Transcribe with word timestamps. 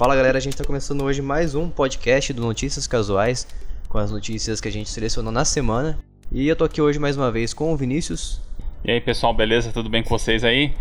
Fala 0.00 0.16
galera, 0.16 0.38
a 0.38 0.40
gente 0.40 0.54
está 0.54 0.64
começando 0.64 1.04
hoje 1.04 1.20
mais 1.20 1.54
um 1.54 1.68
podcast 1.68 2.32
do 2.32 2.40
Notícias 2.40 2.86
Casuais, 2.86 3.46
com 3.86 3.98
as 3.98 4.10
notícias 4.10 4.58
que 4.58 4.66
a 4.66 4.72
gente 4.72 4.88
selecionou 4.88 5.30
na 5.30 5.44
semana. 5.44 5.98
E 6.32 6.48
eu 6.48 6.56
tô 6.56 6.64
aqui 6.64 6.80
hoje 6.80 6.98
mais 6.98 7.18
uma 7.18 7.30
vez 7.30 7.52
com 7.52 7.70
o 7.70 7.76
Vinícius. 7.76 8.40
E 8.82 8.90
aí 8.90 8.98
pessoal, 8.98 9.34
beleza? 9.34 9.72
Tudo 9.74 9.90
bem 9.90 10.02
com 10.02 10.08
vocês 10.08 10.42
aí? 10.42 10.72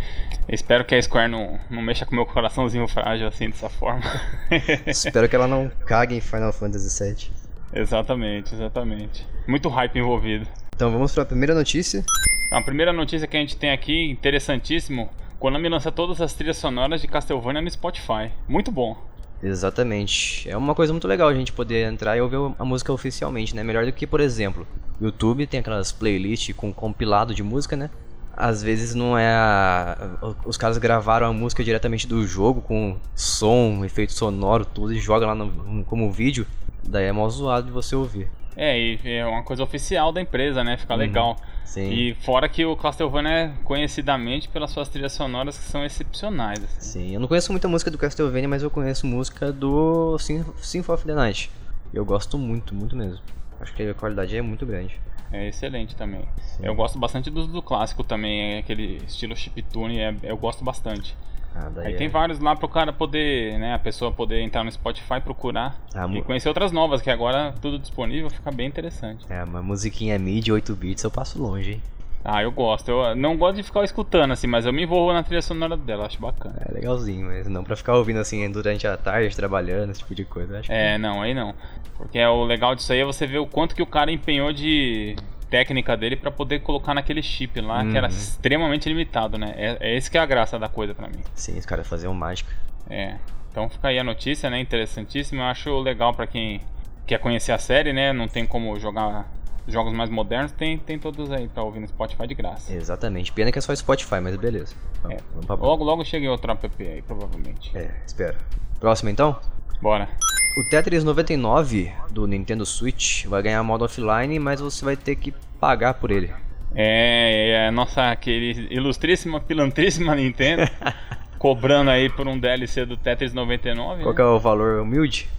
Espero 0.48 0.86
que 0.86 0.96
a 0.96 1.02
Square 1.02 1.30
não, 1.30 1.60
não 1.70 1.82
mexa 1.82 2.06
com 2.06 2.16
meu 2.16 2.26
coraçãozinho 2.26 2.88
frágil 2.88 3.28
assim 3.28 3.50
dessa 3.50 3.68
forma. 3.68 4.06
Espero 4.88 5.28
que 5.28 5.36
ela 5.36 5.48
não 5.48 5.70
cague 5.86 6.16
em 6.16 6.22
Final 6.22 6.54
Fantasy 6.54 7.04
VII. 7.04 7.30
Exatamente, 7.74 8.56
exatamente. 8.56 9.28
Muito 9.46 9.68
hype 9.68 10.00
envolvido. 10.00 10.48
Então 10.74 10.94
vamos 10.94 11.14
para 11.14 11.24
a 11.24 11.26
primeira 11.26 11.54
notícia. 11.54 12.06
A 12.54 12.62
primeira 12.62 12.94
notícia 12.94 13.28
que 13.28 13.36
a 13.36 13.40
gente 13.42 13.58
tem 13.58 13.72
aqui, 13.72 14.10
interessantíssimo, 14.10 15.10
Konami 15.40 15.68
lança 15.68 15.92
todas 15.92 16.22
as 16.22 16.34
trilhas 16.34 16.56
sonoras 16.56 17.02
de 17.02 17.08
Castlevania 17.10 17.62
no 17.62 17.70
Spotify. 17.70 18.32
Muito 18.48 18.72
bom. 18.72 19.09
Exatamente. 19.42 20.50
É 20.50 20.58
uma 20.58 20.76
coisa 20.76 20.92
muito 20.92 21.08
legal 21.08 21.30
a 21.30 21.34
gente 21.34 21.52
poder 21.52 21.90
entrar 21.92 22.18
e 22.18 22.22
ouvir 22.22 22.38
a 22.58 22.66
música 22.66 22.92
oficialmente, 22.92 23.56
né? 23.56 23.64
Melhor 23.64 23.86
do 23.86 23.92
que, 23.92 24.06
por 24.06 24.20
exemplo, 24.20 24.68
YouTube 25.00 25.48
tem 25.48 25.60
aquelas 25.60 25.92
playlists 25.92 26.56
com 26.56 26.74
compilado 26.74 27.34
de 27.34 27.42
música, 27.42 27.76
né? 27.76 27.90
Às 28.36 28.64
vezes 28.64 28.96
não 28.96 29.18
é 29.18 29.28
a... 29.28 30.18
Os 30.46 30.56
caras 30.56 30.78
gravaram 30.78 31.28
a 31.28 31.34
música 31.34 31.64
diretamente 31.64 32.08
do 32.08 32.26
jogo 32.26 32.62
com 32.62 32.98
som, 33.14 33.84
efeito 33.84 34.14
sonoro, 34.14 34.66
tudo 34.66 34.94
e 34.94 35.00
joga 35.00 35.26
lá 35.26 35.36
no... 35.36 35.84
como 35.86 36.12
vídeo. 36.12 36.46
Daí 36.84 37.06
é 37.06 37.12
mó 37.12 37.28
zoado 37.30 37.68
de 37.68 37.72
você 37.72 37.96
ouvir. 37.96 38.30
É, 38.56 38.78
e 38.78 39.00
é 39.06 39.26
uma 39.26 39.44
coisa 39.44 39.64
oficial 39.64 40.12
da 40.12 40.22
empresa, 40.22 40.64
né? 40.64 40.78
Fica 40.78 40.94
uhum, 40.94 41.00
legal. 41.00 41.38
Sim. 41.70 41.92
E 41.92 42.16
fora 42.16 42.50
que 42.50 42.66
o 42.66 42.76
Castlevania 42.76 43.32
é 43.32 43.54
conhecidamente 43.64 44.50
pelas 44.50 44.72
suas 44.72 44.90
trilhas 44.90 45.14
sonoras 45.14 45.56
que 45.56 45.64
são 45.66 45.86
excepcionais. 45.86 46.64
Assim. 46.64 46.82
Sim, 46.82 47.14
eu 47.14 47.20
não 47.20 47.28
conheço 47.28 47.52
muita 47.52 47.68
música 47.68 47.92
do 47.92 47.98
Castlevania, 47.98 48.50
mas 48.50 48.64
eu 48.64 48.72
conheço 48.72 49.06
música 49.06 49.52
do 49.52 50.18
Symphony 50.18 50.96
of 50.96 51.06
the 51.06 51.14
Night. 51.14 51.52
Eu 51.94 52.04
gosto 52.04 52.40
muito, 52.40 52.74
muito 52.74 52.96
mesmo. 52.96 53.20
Acho 53.62 53.72
que 53.76 53.84
a 53.84 53.94
qualidade 53.94 54.36
é 54.36 54.42
muito 54.42 54.66
grande. 54.66 55.00
É 55.32 55.48
excelente 55.48 55.96
também. 55.96 56.22
Sim. 56.42 56.64
Eu 56.64 56.74
gosto 56.74 56.98
bastante 56.98 57.30
do, 57.30 57.46
do 57.46 57.62
clássico 57.62 58.04
também, 58.04 58.56
é 58.56 58.58
aquele 58.58 59.04
estilo 59.06 59.36
chiptune, 59.36 60.00
é, 60.00 60.16
eu 60.24 60.38
gosto 60.38 60.64
bastante. 60.64 61.16
Ah, 61.56 61.70
Aí 61.78 61.94
é... 61.94 61.98
tem 61.98 62.08
vários 62.08 62.40
lá 62.40 62.56
pro 62.56 62.68
cara 62.68 62.94
poder, 62.94 63.58
né, 63.60 63.74
a 63.74 63.80
pessoa 63.80 64.12
poder 64.12 64.42
entrar 64.42 64.64
no 64.64 64.72
Spotify, 64.72 65.20
procurar 65.24 65.80
ah, 65.94 66.08
e 66.14 66.22
conhecer 66.22 66.48
outras 66.48 66.72
novas, 66.72 67.02
que 67.02 67.10
agora 67.10 67.54
tudo 67.62 67.80
disponível, 67.80 68.30
fica 68.30 68.52
bem 68.52 68.68
interessante. 68.68 69.26
É, 69.30 69.44
uma 69.44 69.62
musiquinha 69.62 70.18
mid 70.20 70.48
8 70.50 70.76
bits 70.76 71.04
eu 71.04 71.12
passo 71.12 71.42
longe, 71.42 71.74
hein. 71.74 71.82
Ah, 72.24 72.44
eu 72.44 72.52
gosto. 72.52 72.90
Eu 72.90 73.16
não 73.16 73.38
gosto 73.38 73.56
de 73.56 73.64
ficar 73.64 73.84
escutando 73.84 74.32
assim, 74.32 74.48
mas 74.48 74.66
eu 74.66 74.74
me 74.74 74.84
envolvo 74.84 75.14
na 75.14 75.24
trilha 75.24 75.42
sonora 75.42 75.78
dela, 75.78 76.06
acho 76.06 76.20
bacana. 76.20 76.56
É 76.66 76.74
legalzinho, 76.74 77.28
mas 77.28 77.48
não 77.48 77.64
pra 77.64 77.76
ficar 77.76 77.96
ouvindo 77.96 78.20
assim 78.20 78.50
durante 78.52 78.86
a 78.86 78.98
tarde, 78.98 79.36
trabalhando, 79.36 79.92
esse 79.92 80.02
tipo 80.02 80.14
de 80.14 80.26
coisa. 80.26 80.60
Acho 80.60 80.72
é, 80.72 80.94
que... 80.94 80.98
não, 80.98 81.22
aí 81.22 81.34
não. 81.34 81.54
Porque 81.98 82.20
é, 82.20 82.28
o 82.28 82.44
legal 82.44 82.76
disso 82.76 82.92
aí 82.92 83.00
é 83.00 83.06
você 83.06 83.26
ver 83.26 83.40
o 83.40 83.48
quanto 83.48 83.74
que 83.74 83.82
o 83.82 83.86
cara 83.86 84.12
empenhou 84.12 84.52
de 84.52 85.16
técnica 85.50 85.98
dele 85.98 86.16
para 86.16 86.32
poder 86.32 86.60
colocar 86.60 86.94
naquele 86.94 87.22
chip 87.22 87.60
lá, 87.60 87.82
uhum. 87.82 87.92
que 87.92 87.98
era 87.98 88.08
uhum. 88.08 88.14
extremamente 88.14 88.88
limitado, 88.88 89.38
né? 89.38 89.54
É, 89.56 89.78
é 89.80 89.98
esse 89.98 90.10
que 90.10 90.18
é 90.18 90.22
a 90.22 90.26
graça 90.26 90.60
da 90.60 90.70
coisa 90.70 90.94
para 90.94 91.08
mim. 91.08 91.22
Sim, 91.34 91.58
os 91.58 91.66
caras 91.66 91.88
faziam 91.88 92.14
mágica. 92.14 92.52
É. 92.90 93.16
Então 93.52 93.70
fica 93.70 93.88
aí 93.88 94.00
a 94.00 94.04
notícia, 94.04 94.50
né? 94.50 94.60
Interessantíssima. 94.60 95.44
Eu 95.44 95.48
acho 95.48 95.80
legal 95.80 96.14
para 96.14 96.28
quem 96.28 96.62
quer 97.06 97.20
conhecer 97.20 97.52
a 97.52 97.58
série, 97.58 97.92
né? 97.92 98.14
Não 98.14 98.28
tem 98.28 98.46
como 98.46 98.80
jogar 98.80 99.28
jogos 99.68 99.94
mais 99.94 100.10
modernos, 100.10 100.52
tem, 100.52 100.78
tem 100.78 100.98
todos 100.98 101.32
aí 101.32 101.48
pra 101.48 101.64
ouvir 101.64 101.80
no 101.80 101.88
Spotify 101.88 102.28
de 102.28 102.34
graça. 102.34 102.74
Exatamente. 102.74 103.32
Pena 103.32 103.52
que 103.52 103.60
é 103.60 103.62
só 103.62 103.76
Spotify, 103.76 104.20
mas 104.22 104.36
beleza. 104.36 104.76
É. 105.10 105.18
Logo, 105.48 105.84
logo 105.84 106.04
cheguei 106.04 106.28
outro 106.28 106.52
app 106.52 106.68
aí, 106.80 107.02
provavelmente. 107.02 107.76
É, 107.78 107.92
espero. 108.06 108.38
Próximo 108.80 109.10
então? 109.10 109.40
Bora. 109.82 110.10
O 110.58 110.64
Tetris 110.64 111.04
99 111.04 111.92
do 112.10 112.28
Nintendo 112.28 112.66
Switch 112.66 113.26
vai 113.26 113.42
ganhar 113.42 113.64
modo 113.64 113.86
offline, 113.86 114.40
mas 114.40 114.60
você 114.60 114.84
vai 114.84 114.98
ter 114.98 115.16
que 115.16 115.34
pagar 115.60 115.94
por 115.94 116.12
ele. 116.12 116.32
É, 116.76 117.52
é 117.52 117.68
a 117.68 117.72
nossa 117.72 118.12
aquele 118.12 118.68
ilustríssima, 118.70 119.40
pilantríssima 119.40 120.16
Nintendo 120.16 120.70
cobrando 121.40 121.90
aí 121.90 122.10
por 122.10 122.28
um 122.28 122.38
DLC 122.38 122.86
do 122.86 122.98
Tetris 122.98 123.34
99. 123.34 124.04
Qual 124.04 124.14
né? 124.14 124.22
é 124.22 124.26
o 124.26 124.40
valor 124.40 124.82
humilde? 124.82 125.30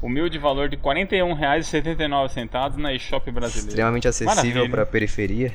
Humilde 0.00 0.38
valor 0.38 0.68
de 0.68 0.76
R$ 0.76 0.82
41,79 0.82 2.76
na 2.76 2.94
eShop 2.94 3.30
brasileira. 3.30 3.68
Extremamente 3.68 4.08
acessível 4.08 4.68
para 4.70 4.86
periferia. 4.86 5.52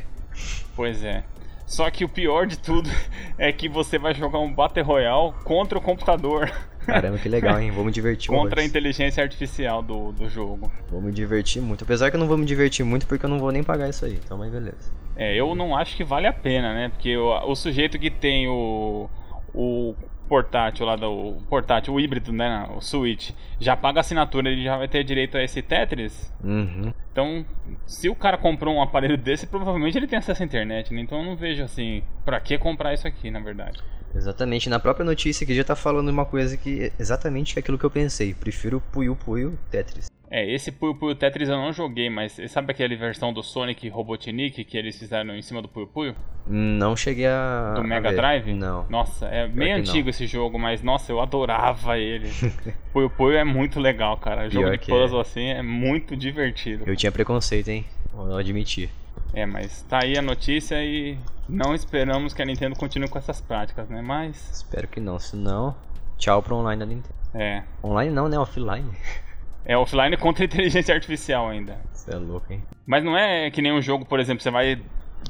Pois 0.76 1.04
é. 1.04 1.24
Só 1.66 1.90
que 1.90 2.06
o 2.06 2.10
pior 2.10 2.46
de 2.46 2.60
tudo 2.60 2.90
é 3.40 3.52
que 3.52 3.68
você 3.68 3.98
vai 3.98 4.14
jogar 4.14 4.40
um 4.40 4.54
Battle 4.54 4.86
Royale 4.86 5.34
contra 5.44 5.78
o 5.78 5.82
computador. 5.82 6.52
Caramba, 6.86 7.18
que 7.18 7.30
legal, 7.30 7.60
hein? 7.60 7.72
Me 7.72 7.92
divertir 7.92 8.32
muito. 8.32 8.44
Contra 8.44 8.62
a 8.62 8.66
inteligência 8.66 9.24
artificial 9.24 9.82
do, 9.82 10.12
do 10.12 10.30
jogo. 10.30 10.72
Vou 10.90 11.02
me 11.02 11.12
divertir 11.12 11.62
muito. 11.62 11.84
Apesar 11.84 12.10
que 12.10 12.16
eu 12.16 12.20
não 12.20 12.28
vou 12.28 12.38
me 12.38 12.46
divertir 12.46 12.86
muito 12.86 13.06
porque 13.08 13.26
eu 13.26 13.30
não 13.30 13.40
vou 13.40 13.52
nem 13.52 13.64
pagar 13.64 13.90
isso 13.90 14.06
aí. 14.06 14.20
Então, 14.24 14.38
mas 14.38 14.52
beleza. 14.52 14.92
É, 15.16 15.36
eu 15.36 15.56
não 15.56 15.76
acho 15.76 15.96
que 15.96 16.04
vale 16.04 16.28
a 16.28 16.34
pena, 16.34 16.74
né? 16.74 16.90
Porque 16.90 17.16
o, 17.18 17.30
o 17.50 17.56
sujeito 17.56 17.98
que 17.98 18.10
tem 18.10 18.48
o, 18.48 19.10
o 19.54 19.96
portátil 20.28 20.86
lá 20.86 20.96
do 20.96 21.38
portátil, 21.50 21.94
o 21.94 22.00
híbrido, 22.00 22.32
né, 22.34 22.68
o 22.76 22.82
Switch, 22.82 23.32
já 23.60 23.76
paga 23.78 24.00
assinatura, 24.00 24.50
ele 24.50 24.64
já 24.64 24.78
vai 24.78 24.88
ter 24.88 25.04
direito 25.04 25.38
a 25.38 25.44
esse 25.44 25.62
Tetris. 25.62 26.34
Uhum. 26.44 26.94
Então, 27.12 27.46
se 27.86 28.10
o 28.10 28.16
cara 28.16 28.38
comprou 28.38 28.76
um 28.76 28.82
aparelho 28.82 29.18
desse, 29.18 29.48
provavelmente 29.48 29.98
ele 29.98 30.08
tem 30.08 30.20
acesso 30.20 30.44
à 30.44 30.46
internet, 30.46 30.94
né? 30.94 31.02
Então 31.02 31.20
eu 31.20 31.26
não 31.26 31.36
vejo 31.36 31.64
assim, 31.64 32.04
para 32.24 32.40
que 32.40 32.58
comprar 32.58 32.94
isso 32.94 33.08
aqui, 33.08 33.30
na 33.32 33.40
verdade. 33.40 33.80
Exatamente, 34.16 34.70
na 34.70 34.80
própria 34.80 35.06
notícia 35.06 35.46
que 35.46 35.54
já 35.54 35.64
tá 35.64 35.76
falando 35.76 36.10
uma 36.10 36.26
coisa 36.26 36.56
que 36.56 36.92
exatamente 36.98 37.58
é 37.58 37.60
aquilo 37.60 37.78
que 37.78 37.84
eu 37.84 37.92
pensei. 37.92 38.34
Prefiro 38.34 38.82
Puyo 38.92 39.16
Puyo 39.16 39.58
Tetris. 39.70 40.10
É, 40.32 40.54
esse 40.54 40.72
Puyo 40.72 40.96
Puyo 40.96 41.16
Tetris 41.16 41.50
eu 41.50 41.56
não 41.56 41.72
joguei, 41.72 42.10
mas 42.10 42.38
sabe 42.50 42.72
aquela 42.72 42.96
versão 42.96 43.32
do 43.32 43.44
Sonic 43.44 43.88
Robotnik 43.90 44.64
que 44.64 44.78
eles 44.78 44.98
fizeram 44.98 45.36
em 45.36 45.42
cima 45.42 45.62
do 45.62 45.68
Puyo 45.68 45.88
Puyo? 45.88 46.16
Não 46.48 46.96
cheguei 46.96 47.28
a. 47.28 47.74
Do 47.76 47.84
Mega 47.84 48.10
a 48.10 48.12
Drive? 48.12 48.54
Não. 48.54 48.86
Nossa, 48.90 49.28
é 49.28 49.46
Pior 49.46 49.56
meio 49.56 49.78
antigo 49.78 50.06
não. 50.06 50.10
esse 50.10 50.28
jogo, 50.28 50.58
mas 50.58 50.82
nossa, 50.82 51.12
eu 51.12 51.20
adorava 51.20 51.98
ele. 51.98 52.30
Puyo 52.92 53.10
Puyo 53.10 53.38
é 53.38 53.44
muito 53.44 53.80
legal, 53.80 54.18
cara. 54.18 54.48
O 54.48 54.50
jogo 54.50 54.72
de 54.72 54.80
puzzle 54.80 55.20
é. 55.20 55.22
assim 55.22 55.48
é 55.48 55.62
muito 55.62 56.16
divertido. 56.16 56.84
Eu 56.88 56.96
tinha 56.96 57.12
preconceito, 57.12 57.70
hein? 57.70 57.86
Vou 58.14 58.38
admitir. 58.38 58.90
É, 59.34 59.46
mas 59.46 59.82
tá 59.84 60.00
aí 60.04 60.18
a 60.18 60.22
notícia 60.22 60.84
e 60.84 61.18
não 61.48 61.74
esperamos 61.74 62.34
que 62.34 62.42
a 62.42 62.46
Nintendo 62.46 62.76
continue 62.76 63.10
com 63.10 63.18
essas 63.18 63.42
práticas, 63.42 63.90
né? 63.90 64.02
Mas. 64.02 64.50
Espero 64.52 64.88
que 64.88 65.00
não, 65.00 65.20
senão. 65.20 65.76
Tchau 66.18 66.42
pro 66.42 66.56
online 66.56 66.80
da 66.80 66.86
Nintendo. 66.86 67.16
É. 67.34 67.64
Online 67.84 68.14
não, 68.14 68.30
né? 68.30 68.38
Offline. 68.40 68.92
É 69.68 69.76
offline 69.76 70.16
contra 70.16 70.46
inteligência 70.46 70.94
artificial 70.94 71.50
ainda. 71.50 71.80
Você 71.92 72.14
é 72.14 72.18
louco, 72.18 72.54
hein? 72.54 72.62
Mas 72.86 73.04
não 73.04 73.18
é 73.18 73.50
que 73.50 73.64
nem 73.64 73.74
um 73.74 73.82
jogo, 73.82 74.06
por 74.06 74.20
exemplo, 74.20 74.44
você 74.44 74.52
vai 74.52 74.80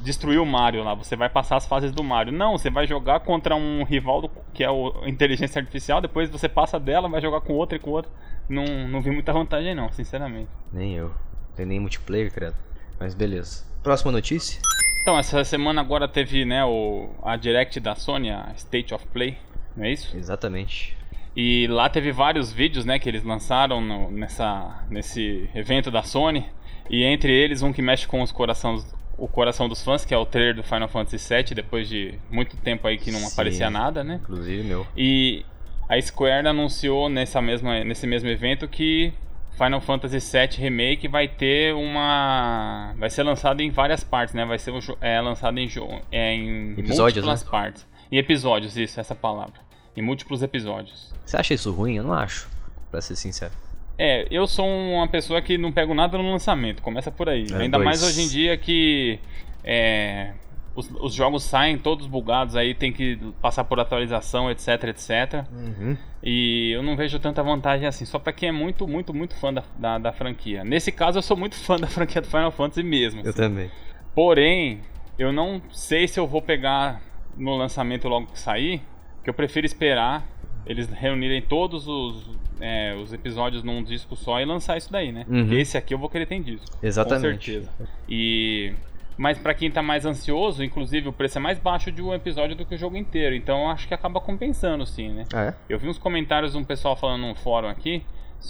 destruir 0.02 0.38
o 0.38 0.44
Mario 0.44 0.84
lá, 0.84 0.94
você 0.94 1.16
vai 1.16 1.30
passar 1.30 1.56
as 1.56 1.66
fases 1.66 1.90
do 1.90 2.04
Mario. 2.04 2.32
Não, 2.32 2.52
você 2.52 2.68
vai 2.68 2.86
jogar 2.86 3.20
contra 3.20 3.56
um 3.56 3.82
rival 3.82 4.20
do, 4.20 4.30
que 4.52 4.62
é 4.62 4.70
o 4.70 4.92
inteligência 5.06 5.58
artificial, 5.58 6.02
depois 6.02 6.28
você 6.28 6.48
passa 6.48 6.78
dela, 6.78 7.08
vai 7.08 7.20
jogar 7.20 7.40
com 7.40 7.54
outro 7.54 7.76
e 7.76 7.80
com 7.80 7.90
outro. 7.90 8.10
Não, 8.48 8.64
não 8.88 9.00
vi 9.00 9.10
muita 9.10 9.32
vantagem 9.32 9.74
não, 9.74 9.90
sinceramente. 9.90 10.50
Nem 10.70 10.94
eu. 10.94 11.12
Tem 11.54 11.64
nem 11.64 11.80
multiplayer, 11.80 12.30
credo. 12.30 12.56
Mas 13.00 13.14
beleza. 13.14 13.64
Próxima 13.86 14.10
notícia? 14.10 14.60
Então, 15.00 15.16
essa 15.16 15.44
semana 15.44 15.80
agora 15.80 16.08
teve, 16.08 16.44
né, 16.44 16.64
o, 16.64 17.08
a 17.22 17.36
Direct 17.36 17.78
da 17.78 17.94
Sony, 17.94 18.32
a 18.32 18.52
State 18.56 18.92
of 18.92 19.06
Play, 19.12 19.38
não 19.76 19.84
é 19.84 19.92
isso? 19.92 20.16
Exatamente. 20.16 20.98
E 21.36 21.68
lá 21.68 21.88
teve 21.88 22.10
vários 22.10 22.52
vídeos, 22.52 22.84
né, 22.84 22.98
que 22.98 23.08
eles 23.08 23.22
lançaram 23.22 23.80
no, 23.80 24.10
nessa, 24.10 24.84
nesse 24.90 25.48
evento 25.54 25.88
da 25.88 26.02
Sony. 26.02 26.44
E 26.90 27.04
entre 27.04 27.32
eles 27.32 27.62
um 27.62 27.72
que 27.72 27.80
mexe 27.80 28.08
com 28.08 28.22
os 28.22 28.32
corações, 28.32 28.84
o 29.16 29.28
coração 29.28 29.68
dos 29.68 29.84
fãs, 29.84 30.04
que 30.04 30.12
é 30.12 30.18
o 30.18 30.26
trailer 30.26 30.56
do 30.56 30.64
Final 30.64 30.88
Fantasy 30.88 31.18
VII, 31.18 31.54
depois 31.54 31.88
de 31.88 32.18
muito 32.28 32.56
tempo 32.56 32.88
aí 32.88 32.98
que 32.98 33.12
não 33.12 33.20
Sim, 33.20 33.34
aparecia 33.34 33.70
nada, 33.70 34.02
né? 34.02 34.18
Inclusive 34.20 34.64
meu. 34.64 34.84
E 34.96 35.46
a 35.88 36.00
Square 36.02 36.48
anunciou 36.48 37.08
nessa 37.08 37.40
mesma, 37.40 37.84
nesse 37.84 38.04
mesmo 38.04 38.28
evento 38.28 38.66
que 38.66 39.14
Final 39.56 39.80
Fantasy 39.80 40.18
VII 40.18 40.58
Remake 40.58 41.08
vai 41.08 41.26
ter 41.26 41.74
uma. 41.74 42.94
Vai 42.98 43.08
ser 43.08 43.22
lançado 43.22 43.62
em 43.62 43.70
várias 43.70 44.04
partes, 44.04 44.34
né? 44.34 44.44
Vai 44.44 44.58
ser 44.58 44.72
é, 45.00 45.20
lançado 45.20 45.58
em, 45.58 45.68
é, 46.12 46.34
em 46.34 46.72
episódios, 46.72 47.24
múltiplas 47.24 47.44
né? 47.44 47.50
partes. 47.50 47.86
Em 48.12 48.18
episódios, 48.18 48.76
isso, 48.76 49.00
essa 49.00 49.14
palavra. 49.14 49.54
Em 49.96 50.02
múltiplos 50.02 50.42
episódios. 50.42 51.12
Você 51.24 51.38
acha 51.38 51.54
isso 51.54 51.72
ruim? 51.72 51.96
Eu 51.96 52.04
não 52.04 52.12
acho, 52.12 52.48
pra 52.90 53.00
ser 53.00 53.16
sincero. 53.16 53.52
É, 53.98 54.26
eu 54.30 54.46
sou 54.46 54.66
uma 54.68 55.08
pessoa 55.08 55.40
que 55.40 55.56
não 55.56 55.72
pego 55.72 55.94
nada 55.94 56.18
no 56.18 56.30
lançamento, 56.30 56.82
começa 56.82 57.10
por 57.10 57.28
aí. 57.30 57.46
É, 57.50 57.56
Ainda 57.56 57.78
dois. 57.78 57.84
mais 57.84 58.02
hoje 58.02 58.22
em 58.22 58.28
dia 58.28 58.58
que. 58.58 59.18
É, 59.64 60.32
os, 60.76 60.90
os, 61.00 61.14
jogos 61.14 61.42
saem 61.42 61.78
todos 61.78 62.06
bugados, 62.06 62.54
aí 62.54 62.74
tem 62.74 62.92
que 62.92 63.18
passar 63.40 63.64
por 63.64 63.80
atualização, 63.80 64.50
etc, 64.50 64.68
etc. 64.84 65.44
Uhum. 65.50 65.96
E 66.22 66.70
eu 66.72 66.82
não 66.82 66.96
vejo 66.96 67.18
tanta 67.18 67.42
vantagem 67.42 67.86
assim, 67.86 68.04
só 68.04 68.18
para 68.18 68.32
quem 68.32 68.50
é 68.50 68.52
muito, 68.52 68.86
muito, 68.86 69.12
muito 69.12 69.34
fã 69.34 69.52
da, 69.52 69.64
da, 69.78 69.98
da, 69.98 70.12
franquia. 70.12 70.62
Nesse 70.62 70.92
caso, 70.92 71.18
eu 71.18 71.22
sou 71.22 71.36
muito 71.36 71.56
fã 71.64 71.76
da 71.76 71.86
franquia 71.86 72.20
do 72.20 72.28
Final 72.28 72.50
Fantasy 72.50 72.82
mesmo. 72.82 73.20
Assim. 73.20 73.28
Eu 73.30 73.34
também. 73.34 73.70
Porém, 74.14 74.80
eu 75.18 75.32
não 75.32 75.60
sei 75.70 76.06
se 76.06 76.20
eu 76.20 76.26
vou 76.26 76.42
pegar 76.42 77.00
no 77.36 77.56
lançamento 77.56 78.06
logo 78.08 78.26
que 78.26 78.38
sair, 78.38 78.82
que 79.24 79.30
eu 79.30 79.34
prefiro 79.34 79.66
esperar 79.66 80.36
eles 80.66 80.88
reunirem 80.88 81.40
todos 81.40 81.86
os, 81.86 82.28
é, 82.60 82.94
os 82.94 83.12
episódios 83.12 83.62
num 83.62 83.82
disco 83.82 84.16
só 84.16 84.40
e 84.40 84.44
lançar 84.44 84.76
isso 84.76 84.90
daí, 84.90 85.12
né? 85.12 85.24
Uhum. 85.28 85.52
Esse 85.52 85.78
aqui 85.78 85.94
eu 85.94 85.98
vou 85.98 86.10
querer 86.10 86.26
ter 86.26 86.34
em 86.34 86.42
disco. 86.42 86.66
Exatamente. 86.82 87.52
Com 87.52 87.62
certeza. 87.62 87.70
E 88.08 88.74
mas 89.16 89.38
para 89.38 89.54
quem 89.54 89.70
tá 89.70 89.82
mais 89.82 90.04
ansioso, 90.04 90.62
inclusive 90.62 91.08
o 91.08 91.12
preço 91.12 91.38
é 91.38 91.40
mais 91.40 91.58
baixo 91.58 91.90
de 91.90 92.02
um 92.02 92.12
episódio 92.12 92.54
do 92.54 92.66
que 92.66 92.74
o 92.74 92.78
jogo 92.78 92.96
inteiro. 92.96 93.34
Então 93.34 93.62
eu 93.62 93.68
acho 93.68 93.88
que 93.88 93.94
acaba 93.94 94.20
compensando, 94.20 94.86
sim, 94.86 95.08
né? 95.08 95.24
Ah, 95.32 95.44
é? 95.44 95.54
Eu 95.68 95.78
vi 95.78 95.88
uns 95.88 95.98
comentários 95.98 96.52
de 96.52 96.58
um 96.58 96.64
pessoal 96.64 96.96
falando 96.96 97.22
num 97.22 97.34
fórum 97.34 97.68
aqui 97.68 98.04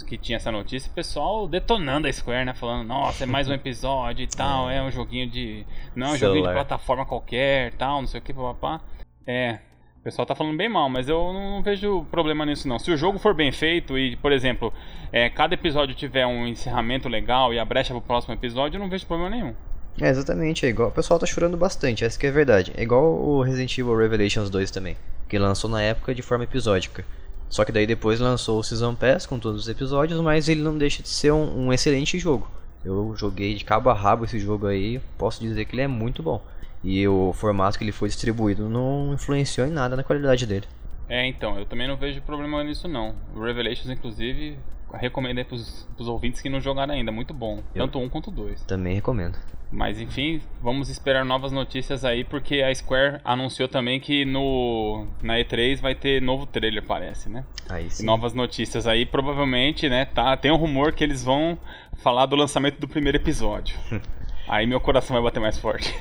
que 0.05 0.17
tinha 0.17 0.35
essa 0.35 0.51
notícia, 0.51 0.91
o 0.91 0.93
pessoal 0.93 1.47
detonando 1.47 2.07
a 2.07 2.13
Square, 2.13 2.45
né? 2.45 2.53
Falando, 2.53 2.85
nossa, 2.87 3.23
é 3.23 3.27
mais 3.27 3.47
um 3.47 3.53
episódio 3.55 4.23
e 4.23 4.27
tal, 4.27 4.69
é 4.69 4.81
um 4.81 4.91
joguinho 4.91 5.29
de. 5.29 5.65
Não, 5.95 6.07
é 6.07 6.11
um 6.11 6.17
joguinho 6.17 6.45
de 6.45 6.53
plataforma 6.53 7.05
qualquer 7.05 7.73
tal, 7.73 8.01
não 8.01 8.07
sei 8.07 8.19
o 8.19 8.23
que, 8.23 8.33
papapá. 8.33 8.81
É. 9.25 9.59
O 9.99 10.03
pessoal 10.07 10.25
tá 10.25 10.35
falando 10.35 10.55
bem 10.55 10.69
mal, 10.69 10.87
mas 10.89 11.09
eu 11.09 11.33
não, 11.33 11.61
vejo 11.61 12.05
problema 12.09 12.45
nisso 12.45 12.67
não. 12.67 12.79
Se 12.79 12.89
o 12.91 12.95
jogo 12.95 13.19
for 13.19 13.33
bem 13.33 13.51
feito 13.51 13.97
e, 13.97 14.15
por 14.15 14.31
exemplo, 14.31 14.71
é, 15.11 15.29
cada 15.29 15.53
episódio 15.53 15.93
tiver 15.93 16.25
um 16.25 16.47
encerramento 16.47 17.09
legal 17.09 17.53
e 17.53 17.59
a 17.59 17.65
brecha 17.65 17.93
pro 17.93 18.01
próximo 18.01 18.33
episódio, 18.33 18.77
eu 18.77 18.79
não 18.79 18.89
vejo 18.89 19.05
problema 19.05 19.29
nenhum. 19.29 19.53
É, 19.99 20.09
exatamente, 20.09 20.65
é 20.65 20.69
igual. 20.69 20.89
O 20.89 20.91
pessoal 20.91 21.19
tá 21.19 21.25
chorando 21.25 21.57
bastante, 21.57 22.05
essa 22.05 22.19
que 22.19 22.27
é 22.27 22.29
a 22.29 22.33
verdade. 22.33 22.71
É 22.77 22.83
igual 22.83 23.03
o 23.03 23.41
Resident 23.41 23.77
Evil 23.77 23.97
Revelations 23.97 24.49
2 24.49 24.69
também, 24.69 24.95
que 25.27 25.39
lançou 25.39 25.69
na 25.69 25.81
época 25.81 26.13
de 26.13 26.21
forma 26.21 26.43
episódica. 26.43 27.03
Só 27.49 27.63
que 27.65 27.71
daí 27.71 27.87
depois 27.87 28.19
lançou 28.19 28.59
o 28.59 28.63
Season 28.63 28.93
Pass 28.93 29.25
com 29.25 29.39
todos 29.39 29.61
os 29.61 29.69
episódios, 29.69 30.19
mas 30.21 30.49
ele 30.49 30.61
não 30.61 30.77
deixa 30.77 31.01
de 31.01 31.09
ser 31.09 31.31
um, 31.31 31.67
um 31.67 31.73
excelente 31.73 32.19
jogo. 32.19 32.49
Eu 32.85 33.13
joguei 33.17 33.55
de 33.55 33.65
cabo 33.65 33.89
a 33.89 33.93
rabo 33.93 34.25
esse 34.25 34.39
jogo 34.39 34.67
aí, 34.67 35.01
posso 35.17 35.41
dizer 35.41 35.65
que 35.65 35.75
ele 35.75 35.81
é 35.81 35.87
muito 35.87 36.21
bom. 36.21 36.41
E 36.83 37.07
o 37.07 37.33
formato 37.33 37.77
que 37.77 37.83
ele 37.83 37.91
foi 37.91 38.07
distribuído 38.07 38.69
não 38.69 39.13
influenciou 39.13 39.65
em 39.65 39.71
nada 39.71 39.95
na 39.95 40.03
qualidade 40.03 40.45
dele. 40.45 40.67
É, 41.09 41.25
então, 41.25 41.57
eu 41.57 41.65
também 41.65 41.87
não 41.87 41.97
vejo 41.97 42.21
problema 42.21 42.63
nisso 42.63 42.87
não. 42.87 43.15
O 43.35 43.41
Revelations, 43.41 43.89
inclusive, 43.89 44.57
recomendo 44.93 45.37
aí 45.37 45.43
pros, 45.43 45.87
pros 45.95 46.07
ouvintes 46.07 46.41
que 46.41 46.49
não 46.49 46.61
jogaram 46.61 46.93
ainda, 46.93 47.11
muito 47.11 47.33
bom. 47.33 47.61
Eu 47.73 47.85
tanto 47.85 47.99
um 47.99 48.09
quanto 48.09 48.31
dois. 48.31 48.63
Também 48.63 48.95
recomendo. 48.95 49.37
Mas 49.71 49.99
enfim, 49.99 50.41
vamos 50.61 50.89
esperar 50.89 51.25
novas 51.25 51.51
notícias 51.51 52.05
aí, 52.05 52.23
porque 52.23 52.61
a 52.61 52.73
Square 52.73 53.19
anunciou 53.23 53.67
também 53.67 53.99
que 53.99 54.23
no 54.23 55.05
na 55.21 55.35
E3 55.35 55.81
vai 55.81 55.93
ter 55.93 56.21
novo 56.21 56.45
trailer, 56.45 56.83
parece, 56.83 57.29
né? 57.29 57.43
Aí 57.67 57.89
sim. 57.89 58.03
E 58.03 58.05
novas 58.05 58.33
notícias 58.33 58.87
aí, 58.87 59.05
provavelmente, 59.05 59.89
né? 59.89 60.05
Tá, 60.05 60.37
tem 60.37 60.51
um 60.51 60.55
rumor 60.55 60.93
que 60.93 61.03
eles 61.03 61.23
vão 61.23 61.57
falar 61.97 62.25
do 62.27 62.35
lançamento 62.35 62.79
do 62.79 62.87
primeiro 62.87 63.17
episódio. 63.17 63.77
aí 64.47 64.65
meu 64.65 64.79
coração 64.79 65.13
vai 65.13 65.23
bater 65.23 65.41
mais 65.41 65.57
forte. 65.57 65.93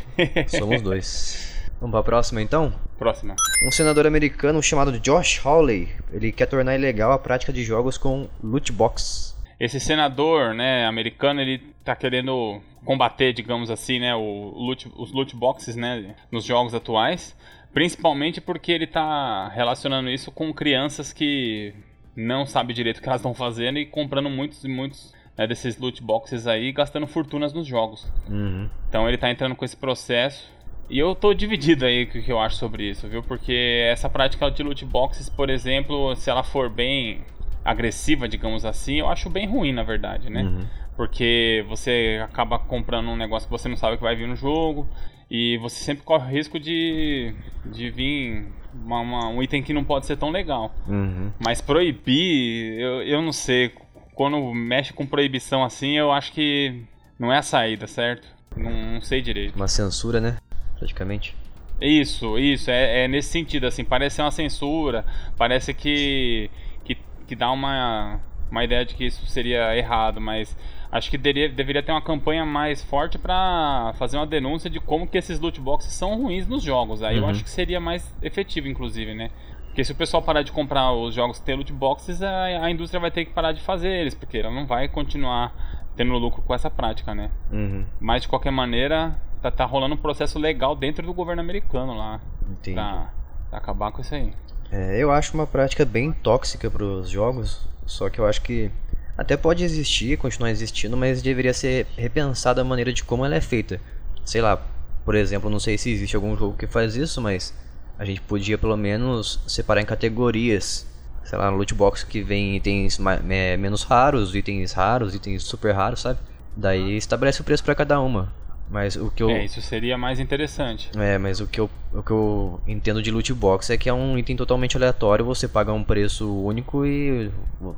Somos 0.47 0.81
dois. 0.83 1.56
Vamos 1.81 1.93
para 1.93 2.01
a 2.01 2.05
próxima 2.05 2.41
então? 2.41 2.73
Próxima. 2.99 3.37
Um 3.67 3.71
senador 3.71 4.07
americano 4.07 4.63
chamado 4.63 4.99
Josh 4.99 5.45
Hawley, 5.45 5.89
ele 6.13 6.33
quer 6.33 6.47
tornar 6.47 6.75
ilegal 6.75 7.13
a 7.13 7.19
prática 7.19 7.53
de 7.53 7.63
jogos 7.63 7.99
com 7.99 8.29
loot 8.43 8.73
box. 8.73 9.37
Esse 9.61 9.79
senador, 9.79 10.55
né, 10.55 10.87
americano, 10.87 11.41
ele 11.41 11.59
tá 11.85 11.95
querendo 11.95 12.61
combater, 12.85 13.33
digamos 13.33 13.71
assim, 13.71 13.99
né, 13.99 14.15
o 14.15 14.53
loot, 14.57 14.91
os 14.97 15.13
loot 15.13 15.35
boxes, 15.37 15.77
né, 15.77 16.15
nos 16.31 16.45
jogos 16.45 16.75
atuais, 16.75 17.37
principalmente 17.73 18.41
porque 18.41 18.73
ele 18.73 18.87
tá 18.87 19.49
relacionando 19.49 20.09
isso 20.09 20.31
com 20.31 20.53
crianças 20.53 21.13
que 21.13 21.75
não 22.15 22.47
sabem 22.47 22.75
direito 22.75 22.99
o 22.99 23.03
que 23.03 23.09
elas 23.09 23.21
estão 23.21 23.35
fazendo 23.35 23.79
e 23.79 23.85
comprando 23.85 24.31
muitos 24.31 24.65
e 24.65 24.69
muitos 24.69 25.13
né, 25.37 25.47
desses 25.47 25.79
loot 25.79 26.03
boxes 26.03 26.47
aí, 26.47 26.73
gastando 26.73 27.07
fortunas 27.07 27.53
nos 27.53 27.67
jogos. 27.67 28.11
Uhum. 28.29 28.71
Então 28.89 29.07
ele 29.07 29.19
tá 29.19 29.31
entrando 29.31 29.55
com 29.55 29.65
esse 29.65 29.77
processo 29.77 30.56
e 30.89 30.99
eu 30.99 31.15
tô 31.15 31.35
dividido 31.35 31.85
aí 31.85 32.05
o 32.05 32.07
que 32.07 32.31
eu 32.31 32.39
acho 32.39 32.57
sobre 32.57 32.89
isso, 32.91 33.09
viu? 33.09 33.23
Porque 33.23 33.87
essa 33.91 34.09
prática 34.09 34.51
de 34.51 34.63
loot 34.63 34.85
boxes, 34.85 35.29
por 35.29 35.51
exemplo, 35.51 36.15
se 36.17 36.31
ela 36.31 36.43
for 36.43 36.71
bem 36.71 37.21
agressiva, 37.65 38.29
digamos 38.29 38.65
assim, 38.65 39.01
eu 39.01 39.09
acho 39.09 39.29
bem 39.29 39.47
ruim, 39.47 39.73
na 39.73 39.83
verdade, 39.83 40.31
né? 40.31 40.43
Uhum. 40.43 40.67
Porque 40.97 41.65
você 41.69 42.21
acaba 42.23 42.59
comprando 42.59 43.09
um 43.09 43.17
negócio 43.17 43.49
que 43.49 43.53
você 43.53 43.69
não 43.69 43.77
sabe 43.77 43.97
que 43.97 44.03
vai 44.03 44.15
vir 44.15 44.29
no 44.29 44.37
jogo 44.37 44.89
e 45.31 45.59
você 45.59 45.83
sempre 45.83 46.05
corre 46.05 46.25
o 46.25 46.31
risco 46.31 46.59
de, 46.61 47.35
de 47.65 47.91
vir 47.91 48.47
uma, 48.73 49.01
uma, 49.01 49.29
um 49.29 49.43
item 49.43 49.63
que 49.63 49.73
não 49.73 49.85
pode 49.85 50.07
ser 50.07 50.17
tão 50.17 50.31
legal. 50.31 50.73
Uhum. 50.87 51.33
Mas 51.39 51.61
proibir, 51.61 52.79
eu, 52.79 53.03
eu 53.03 53.21
não 53.21 53.33
sei. 53.33 53.73
Quando 54.15 54.55
mexe 54.55 54.93
com 54.93 55.05
proibição 55.05 55.65
assim, 55.65 55.99
eu 55.99 56.13
acho 56.13 56.33
que 56.33 56.83
não 57.19 57.33
é 57.33 57.39
a 57.39 57.43
saída, 57.43 57.87
certo? 57.87 58.29
Não, 58.57 58.71
não 58.71 59.01
sei 59.01 59.21
direito. 59.21 59.57
Uma 59.57 59.69
censura, 59.69 60.21
né? 60.21 60.37
Praticamente. 60.79 61.35
Isso, 61.81 62.39
isso, 62.39 62.71
é, 62.71 63.05
é, 63.05 63.09
nesse 63.09 63.29
sentido, 63.29 63.67
assim, 63.67 63.85
parece 63.85 64.21
uma 64.23 64.31
censura, 64.31 65.05
parece 65.37 65.75
que, 65.75 66.51
que, 66.85 66.97
que 67.27 67.37
dá 67.37 67.51
uma, 67.51 68.19
uma 68.51 68.65
ideia 68.65 68.85
de 68.85 68.95
que 68.95 69.05
isso 69.05 69.27
seria 69.27 69.77
errado, 69.77 70.21
mas 70.21 70.57
acho 70.91 71.11
que 71.11 71.19
deveria, 71.19 71.51
deveria 71.51 71.83
ter 71.83 71.93
uma 71.93 72.01
campanha 72.01 72.47
mais 72.47 72.83
forte 72.83 73.19
para 73.19 73.93
fazer 73.99 74.17
uma 74.17 74.27
denúncia 74.27 74.71
de 74.71 74.81
como 74.81 75.07
que 75.07 75.19
esses 75.19 75.39
loot 75.39 75.61
boxes 75.61 75.93
são 75.93 76.17
ruins 76.17 76.47
nos 76.47 76.63
jogos, 76.63 77.03
aí 77.03 77.19
uhum. 77.19 77.25
eu 77.25 77.31
acho 77.31 77.45
que 77.45 77.51
seria 77.51 77.79
mais 77.79 78.15
efetivo, 78.23 78.69
inclusive, 78.69 79.15
né? 79.15 79.31
Porque 79.67 79.85
se 79.85 79.93
o 79.93 79.95
pessoal 79.95 80.23
parar 80.23 80.41
de 80.41 80.53
comprar 80.53 80.91
os 80.93 81.15
jogos 81.15 81.39
tem 81.39 81.55
loot 81.55 81.71
boxes, 81.75 82.23
a, 82.23 82.45
a 82.65 82.71
indústria 82.71 82.99
vai 82.99 83.11
ter 83.11 83.27
que 83.27 83.33
parar 83.33 83.53
de 83.53 83.61
fazer 83.61 83.91
eles, 83.91 84.15
porque 84.15 84.39
ela 84.39 84.51
não 84.51 84.67
vai 84.67 84.89
continuar 84.89 85.53
tendo 85.95 86.15
lucro 86.15 86.41
com 86.41 86.55
essa 86.55 86.71
prática, 86.71 87.15
né? 87.15 87.31
Uhum. 87.53 87.85
Mas 88.01 88.23
de 88.23 88.29
qualquer 88.29 88.51
maneira, 88.51 89.15
tá, 89.43 89.51
tá 89.51 89.65
rolando 89.65 89.95
um 89.95 89.99
processo 89.99 90.39
legal 90.39 90.75
dentro 90.75 91.05
do 91.07 91.15
governo 91.15 91.43
americano 91.43 91.95
lá. 91.95 92.21
Entendi. 92.49 92.75
Pra, 92.75 93.13
pra 93.51 93.59
acabar 93.59 93.93
com 93.93 94.01
isso 94.01 94.15
aí. 94.15 94.33
É, 94.71 94.99
eu 94.99 95.11
acho 95.11 95.35
uma 95.35 95.47
prática 95.47 95.85
bem 95.85 96.13
tóxica 96.13 96.71
para 96.71 96.85
os 96.85 97.09
jogos, 97.09 97.69
só 97.87 98.11
que 98.11 98.19
eu 98.19 98.27
acho 98.27 98.43
que 98.43 98.71
até 99.17 99.37
pode 99.37 99.65
existir, 99.65 100.19
continuar 100.19 100.51
existindo, 100.51 100.97
mas 100.97 101.23
deveria 101.23 101.55
ser 101.55 101.87
repensada 101.97 102.61
a 102.61 102.65
maneira 102.65 102.93
de 102.93 103.03
como 103.03 103.25
ela 103.25 103.37
é 103.37 103.41
feita. 103.41 103.81
Sei 104.25 104.43
lá, 104.43 104.61
por 105.05 105.15
exemplo, 105.15 105.49
não 105.49 105.61
sei 105.61 105.79
se 105.79 105.91
existe 105.91 106.17
algum 106.17 106.37
jogo 106.37 106.57
que 106.57 106.67
faz 106.67 106.97
isso, 106.97 107.21
mas 107.23 107.55
a 107.99 108.05
gente 108.05 108.21
podia 108.21 108.59
pelo 108.59 108.77
menos 108.77 109.41
separar 109.47 109.81
em 109.81 109.87
categorias. 109.87 110.87
Sei 111.25 111.39
lá, 111.39 111.51
no 111.51 111.57
loot 111.57 111.75
box 111.75 112.05
que 112.05 112.23
vem 112.23 112.57
itens 112.57 113.01
é, 113.31 113.57
menos 113.57 113.83
raros, 113.83 114.35
itens 114.35 114.73
raros, 114.73 115.15
itens 115.15 115.43
super 115.43 115.75
raros, 115.75 116.01
sabe? 116.01 116.21
Daí 116.57 116.97
estabelece 116.97 117.41
o 117.41 117.45
preço 117.45 117.65
para 117.65 117.75
cada 117.75 118.01
uma. 118.01 118.33
Mas 118.69 118.97
o 118.97 119.11
que 119.11 119.23
eu. 119.23 119.31
É, 119.31 119.45
isso 119.45 119.61
seria 119.61 119.97
mais 119.97 120.19
interessante. 120.19 120.91
É, 120.97 121.19
mas 121.19 121.41
o 121.41 121.47
que, 121.47 121.61
eu, 121.61 121.71
o 121.93 122.03
que 122.03 122.11
eu 122.11 122.61
entendo 122.67 123.01
de 123.01 123.11
loot 123.11 123.33
box 123.33 123.71
é 123.71 123.77
que 123.77 123.89
é 123.89 123.93
um 123.93 124.19
item 124.19 124.37
totalmente 124.37 124.77
aleatório, 124.77 125.25
você 125.25 125.47
paga 125.47 125.73
um 125.73 125.85
preço 125.85 126.29
único 126.43 126.85
e 126.85 127.31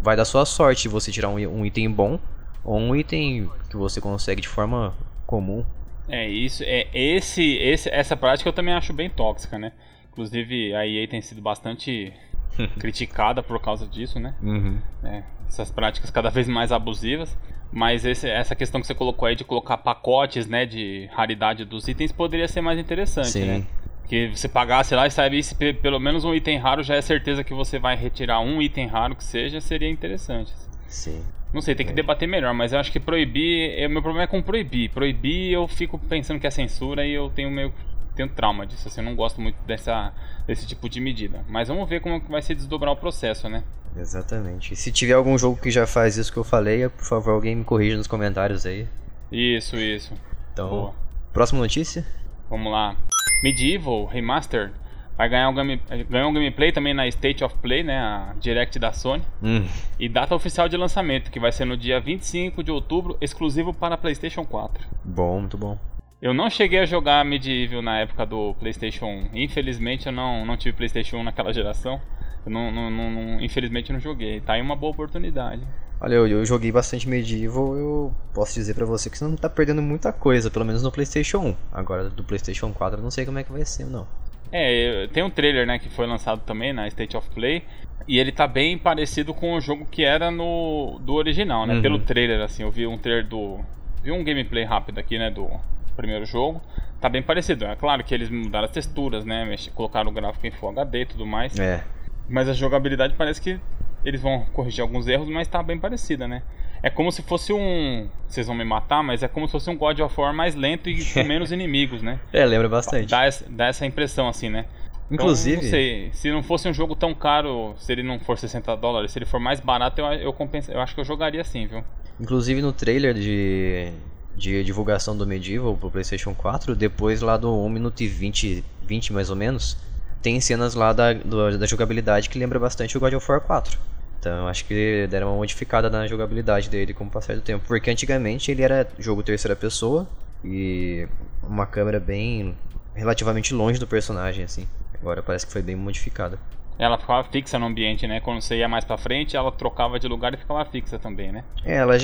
vai 0.03 0.17
dar 0.17 0.25
sua 0.25 0.47
sorte 0.47 0.89
você 0.89 1.13
tirar 1.13 1.29
um, 1.29 1.35
um 1.35 1.67
item 1.67 1.91
bom 1.91 2.19
ou 2.65 2.79
um 2.79 2.97
item 2.97 3.51
que 3.69 3.77
você 3.77 4.01
consegue 4.01 4.41
de 4.41 4.49
forma 4.49 4.95
comum. 5.27 5.65
É, 6.09 6.27
isso. 6.27 6.63
É, 6.65 6.87
esse, 6.95 7.57
esse, 7.57 7.89
essa 7.91 8.17
prática 8.17 8.49
eu 8.49 8.53
também 8.53 8.73
acho 8.73 8.93
bem 8.93 9.11
tóxica, 9.11 9.59
né? 9.59 9.73
Inclusive 10.11 10.75
a 10.75 10.87
EA 10.87 11.07
tem 11.07 11.21
sido 11.21 11.41
bastante 11.41 12.13
criticada 12.79 13.43
por 13.43 13.61
causa 13.61 13.87
disso, 13.87 14.19
né? 14.19 14.35
Uhum. 14.43 14.79
É, 15.05 15.23
essas 15.49 15.71
práticas 15.71 16.11
cada 16.11 16.31
vez 16.31 16.49
mais 16.49 16.73
abusivas. 16.73 17.37
Mas 17.71 18.05
esse, 18.05 18.29
essa 18.29 18.55
questão 18.55 18.81
que 18.81 18.87
você 18.87 18.95
colocou 18.95 19.29
aí 19.29 19.35
de 19.35 19.45
colocar 19.45 19.77
pacotes, 19.77 20.47
né, 20.47 20.65
de 20.65 21.09
raridade 21.13 21.65
dos 21.65 21.87
itens 21.87 22.11
poderia 22.11 22.49
ser 22.49 22.63
mais 22.63 22.79
interessante, 22.79 23.29
Sim. 23.29 23.45
né? 23.45 23.67
Que 24.09 24.29
você 24.29 24.49
pagasse 24.49 24.95
lá 24.95 25.07
e 25.07 25.11
saísse 25.11 25.55
pelo 25.55 26.01
menos 26.01 26.25
um 26.25 26.35
item 26.35 26.57
raro, 26.57 26.83
já 26.83 26.95
é 26.95 27.03
certeza 27.03 27.45
que 27.45 27.53
você 27.53 27.79
vai 27.79 27.95
retirar 27.95 28.41
um 28.41 28.63
item 28.63 28.87
raro 28.87 29.15
que 29.15 29.23
seja, 29.23 29.61
seria 29.61 29.91
interessante. 29.91 30.51
Sim. 30.87 31.23
Não 31.53 31.63
sei, 31.63 31.75
tem 31.75 31.87
que 31.87 31.93
é. 31.93 31.95
debater 31.95 32.29
melhor, 32.29 32.53
mas 32.53 32.73
eu 32.73 32.79
acho 32.79 32.93
que 32.93 33.01
proibir. 33.01 33.87
O 33.87 33.91
meu 33.91 34.03
problema 34.03 34.25
é 34.25 34.27
com 34.27 34.43
proibir. 34.43 34.91
Proibir 34.91 35.53
eu 35.53 35.67
fico 35.67 35.99
pensando 35.99 36.39
que 36.39 36.47
é 36.47 36.51
censura 36.51 37.07
e 37.07 37.13
eu 37.13 37.31
tenho 37.31 37.51
meio. 37.51 37.73
Tenho 38.19 38.29
trauma 38.29 38.67
disso, 38.67 38.89
assim, 38.89 39.01
eu 39.01 39.05
não 39.05 39.15
gosto 39.15 39.41
muito 39.41 39.57
dessa, 39.63 40.13
desse 40.47 40.67
tipo 40.67 40.89
de 40.89 41.01
medida. 41.01 41.45
Mas 41.49 41.69
vamos 41.69 41.89
ver 41.89 42.01
como 42.01 42.21
vai 42.29 42.43
se 42.43 42.55
desdobrar 42.55 42.93
o 42.93 42.97
processo, 42.97 43.49
né? 43.49 43.63
Exatamente. 43.97 44.75
E 44.75 44.77
se 44.77 44.91
tiver 44.91 45.15
algum 45.15 45.39
jogo 45.39 45.61
que 45.61 45.71
já 45.71 45.87
faz 45.87 46.17
isso 46.17 46.33
que 46.33 46.39
eu 46.39 46.45
falei, 46.45 46.89
por 46.89 47.05
favor, 47.05 47.33
alguém 47.33 47.55
me 47.55 47.65
corrija 47.65 47.97
nos 47.97 48.09
comentários 48.09 48.67
aí. 48.67 48.89
Isso, 49.31 49.77
isso. 49.77 50.13
Então, 50.53 50.69
Boa. 50.69 50.95
próxima 51.33 51.61
notícia? 51.61 52.05
Vamos 52.51 52.73
lá. 52.73 52.97
Medieval 53.43 54.07
Remastered 54.07 54.73
vai 55.17 55.29
ganhar 55.29 55.49
um, 55.49 55.55
game, 55.55 55.81
ganhar 56.09 56.27
um 56.27 56.33
gameplay 56.33 56.73
também 56.73 56.95
na 56.95 57.07
State 57.07 57.45
of 57.45 57.55
Play, 57.57 57.85
né, 57.85 57.99
a 57.99 58.35
Direct 58.41 58.79
da 58.81 58.93
Sony. 58.93 59.23
Hum. 59.43 59.65
E 59.99 60.09
data 60.09 60.35
oficial 60.35 60.69
de 60.69 60.77
lançamento, 60.77 61.31
que 61.31 61.39
vai 61.39 61.53
ser 61.53 61.65
no 61.65 61.77
dia 61.77 62.01
25 62.01 62.65
de 62.65 62.71
outubro, 62.73 63.17
exclusivo 63.21 63.73
para 63.73 63.97
PlayStation 63.97 64.45
4. 64.45 64.85
Bom, 65.05 65.41
muito 65.41 65.57
bom. 65.57 65.79
Eu 66.21 66.35
não 66.35 66.51
cheguei 66.51 66.81
a 66.81 66.85
jogar 66.85 67.25
Medieval 67.25 67.81
na 67.81 68.01
época 68.01 68.27
do 68.27 68.53
PlayStation 68.55 69.07
1. 69.07 69.29
Infelizmente 69.35 70.07
eu 70.07 70.13
não, 70.13 70.45
não 70.45 70.57
tive 70.57 70.77
PlayStation 70.77 71.19
1 71.19 71.23
naquela 71.23 71.53
geração. 71.53 72.01
Eu 72.45 72.51
não, 72.51 72.73
não, 72.73 72.91
não, 72.91 73.41
infelizmente 73.41 73.93
não 73.93 74.01
joguei. 74.01 74.41
Tá 74.41 74.55
aí 74.55 74.61
uma 74.61 74.75
boa 74.75 74.91
oportunidade. 74.91 75.63
Olha, 76.01 76.15
eu, 76.15 76.27
eu 76.27 76.45
joguei 76.45 76.73
bastante 76.73 77.09
Medieval, 77.09 77.77
eu 77.77 78.15
posso 78.35 78.55
dizer 78.55 78.75
para 78.75 78.85
você 78.85 79.09
que 79.09 79.17
você 79.17 79.25
não 79.25 79.37
tá 79.37 79.49
perdendo 79.49 79.81
muita 79.81 80.13
coisa, 80.13 80.51
pelo 80.51 80.65
menos 80.65 80.83
no 80.83 80.91
PlayStation 80.91 81.39
1. 81.39 81.57
Agora 81.73 82.11
do 82.11 82.25
PlayStation 82.25 82.73
4 82.73 82.99
eu 82.99 83.03
não 83.03 83.11
sei 83.13 83.25
como 83.25 83.39
é 83.39 83.45
que 83.45 83.53
vai 83.53 83.65
ser, 83.65 83.85
não. 83.85 84.07
É, 84.51 85.09
tem 85.13 85.23
um 85.23 85.31
trailer, 85.31 85.67
né, 85.67 85.79
que 85.79 85.89
foi 85.89 86.07
lançado 86.07 86.41
também 86.41 86.73
na 86.73 86.89
State 86.89 87.17
of 87.17 87.29
Play. 87.31 87.63
E 88.09 88.19
ele 88.19 88.33
tá 88.33 88.47
bem 88.47 88.77
parecido 88.77 89.33
com 89.35 89.55
o 89.55 89.61
jogo 89.61 89.85
que 89.85 90.03
era 90.03 90.31
no 90.31 90.99
do 91.01 91.15
original, 91.15 91.67
né? 91.67 91.75
Uhum. 91.75 91.83
Pelo 91.83 91.99
trailer, 91.99 92.41
assim, 92.41 92.63
eu 92.63 92.71
vi 92.71 92.87
um 92.87 92.97
trailer 92.97 93.27
do. 93.27 93.61
Vi 94.03 94.11
um 94.11 94.25
gameplay 94.25 94.65
rápido 94.65 94.99
aqui, 94.99 95.19
né? 95.19 95.31
Do 95.31 95.51
primeiro 95.99 96.25
jogo. 96.25 96.63
Tá 97.01 97.09
bem 97.09 97.23
parecido. 97.23 97.65
É 97.65 97.75
claro 97.75 98.05
que 98.05 98.15
eles 98.15 98.31
mudaram 98.31 98.67
as 98.67 98.71
texturas, 98.71 99.25
né? 99.25 99.55
Colocaram 99.75 100.11
o 100.11 100.15
gráfico 100.15 100.47
em 100.47 100.53
Full 100.53 100.71
HD 100.71 101.03
e 101.03 101.07
tudo 101.07 101.27
mais. 101.27 101.59
É. 101.59 101.85
Mas 102.29 102.49
a 102.49 102.53
jogabilidade 102.53 103.15
parece 103.19 103.41
que 103.41 103.59
eles 104.05 104.21
vão 104.21 104.47
corrigir 104.53 104.81
alguns 104.81 105.09
erros, 105.09 105.29
mas 105.29 105.49
tá 105.49 105.61
bem 105.63 105.79
parecida, 105.79 106.29
né? 106.29 106.43
É 106.81 106.89
como 106.89 107.11
se 107.11 107.23
fosse 107.23 107.53
um. 107.53 108.09
Vocês 108.29 108.47
vão 108.47 108.55
me 108.55 108.65
matar, 108.65 109.03
mas 109.03 109.25
é 109.25 109.29
como 109.29 109.47
se 109.49 109.53
fosse 109.53 109.69
um 109.69 109.77
God 109.77 109.99
of 109.99 110.21
War 110.21 110.33
mais 110.33 110.55
lento 110.55 110.89
e 110.89 111.05
com 111.13 111.25
menos 111.25 111.51
inimigos, 111.51 112.01
né? 112.01 112.21
É, 112.33 112.45
lembra 112.45 112.69
bastante. 112.69 113.09
Dá, 113.09 113.23
dá 113.49 113.67
essa 113.67 113.85
impressão, 113.85 114.29
assim, 114.29 114.49
né? 114.49 114.67
Inclusive. 115.11 115.57
Então, 115.57 115.65
não 115.65 115.71
sei, 115.71 116.11
se 116.13 116.31
não 116.31 116.43
fosse 116.43 116.69
um 116.69 116.73
jogo 116.73 116.95
tão 116.95 117.13
caro, 117.13 117.75
se 117.79 117.91
ele 117.91 118.05
não 118.05 118.21
for 118.21 118.39
60 118.39 118.77
dólares, 118.77 119.11
se 119.11 119.19
ele 119.19 119.27
for 119.27 119.41
mais 119.41 119.59
barato, 119.59 120.01
eu, 120.01 120.07
eu, 120.13 120.33
compensa, 120.33 120.71
eu 120.71 120.81
acho 120.81 120.95
que 120.95 121.01
eu 121.01 121.05
jogaria 121.05 121.41
assim, 121.41 121.67
viu? 121.67 121.83
Inclusive 122.21 122.61
no 122.61 122.73
trailer 122.73 123.15
de, 123.15 123.91
de 124.39 124.63
divulgação 124.65 125.17
do 125.17 125.27
Medieval 125.27 125.77
pro 125.77 125.91
PlayStation 125.91 126.35
4, 126.35 126.75
depois 126.77 127.21
lá 127.21 127.37
do 127.37 127.53
1 127.53 127.69
minuto 127.69 128.01
e 128.01 128.07
20, 128.07 128.65
20 128.83 129.13
mais 129.13 129.29
ou 129.29 129.37
menos, 129.37 129.77
tem 130.23 130.41
cenas 130.41 130.75
lá 130.75 130.93
da, 130.93 131.13
do, 131.13 131.59
da 131.59 131.67
jogabilidade 131.67 132.29
que 132.29 132.39
lembra 132.39 132.59
bastante 132.59 132.97
o 132.97 133.01
God 133.01 133.15
of 133.15 133.31
War 133.31 133.41
4. 133.41 133.79
Então 134.19 134.49
acho 134.49 134.65
que 134.65 135.07
deram 135.09 135.29
uma 135.29 135.37
modificada 135.37 135.91
na 135.91 136.07
jogabilidade 136.07 136.69
dele 136.69 136.95
com 136.95 137.05
o 137.05 137.11
passar 137.11 137.37
do 137.37 137.43
tempo. 137.43 137.65
Porque 137.67 137.91
antigamente 137.91 138.51
ele 138.51 138.63
era 138.63 138.89
jogo 138.99 139.23
terceira 139.23 139.55
pessoa 139.55 140.09
e 140.45 141.07
uma 141.43 141.67
câmera 141.67 142.01
bem 142.01 142.57
relativamente 142.95 143.55
longe 143.55 143.79
do 143.79 143.87
personagem, 143.87 144.45
assim. 144.45 144.67
Agora 145.01 145.23
parece 145.23 145.47
que 145.47 145.53
foi 145.53 145.63
bem 145.63 145.77
modificada. 145.77 146.39
Ela 146.79 146.99
ficava 146.99 147.25
fixa 147.29 147.59
no 147.59 147.67
ambiente, 147.67 148.07
né? 148.07 148.21
Quando 148.21 148.41
você 148.41 148.57
ia 148.57 148.69
mais 148.69 148.85
pra 148.85 148.97
frente, 148.97 149.37
ela 149.37 149.51
trocava 149.51 149.99
de 149.99 150.07
lugar 150.07 150.33
e 150.35 150.37
ficava 150.37 150.65
fixa 150.65 150.99
também, 150.99 151.33
né? 151.33 151.45
É, 151.65 151.77
ela. 151.77 151.97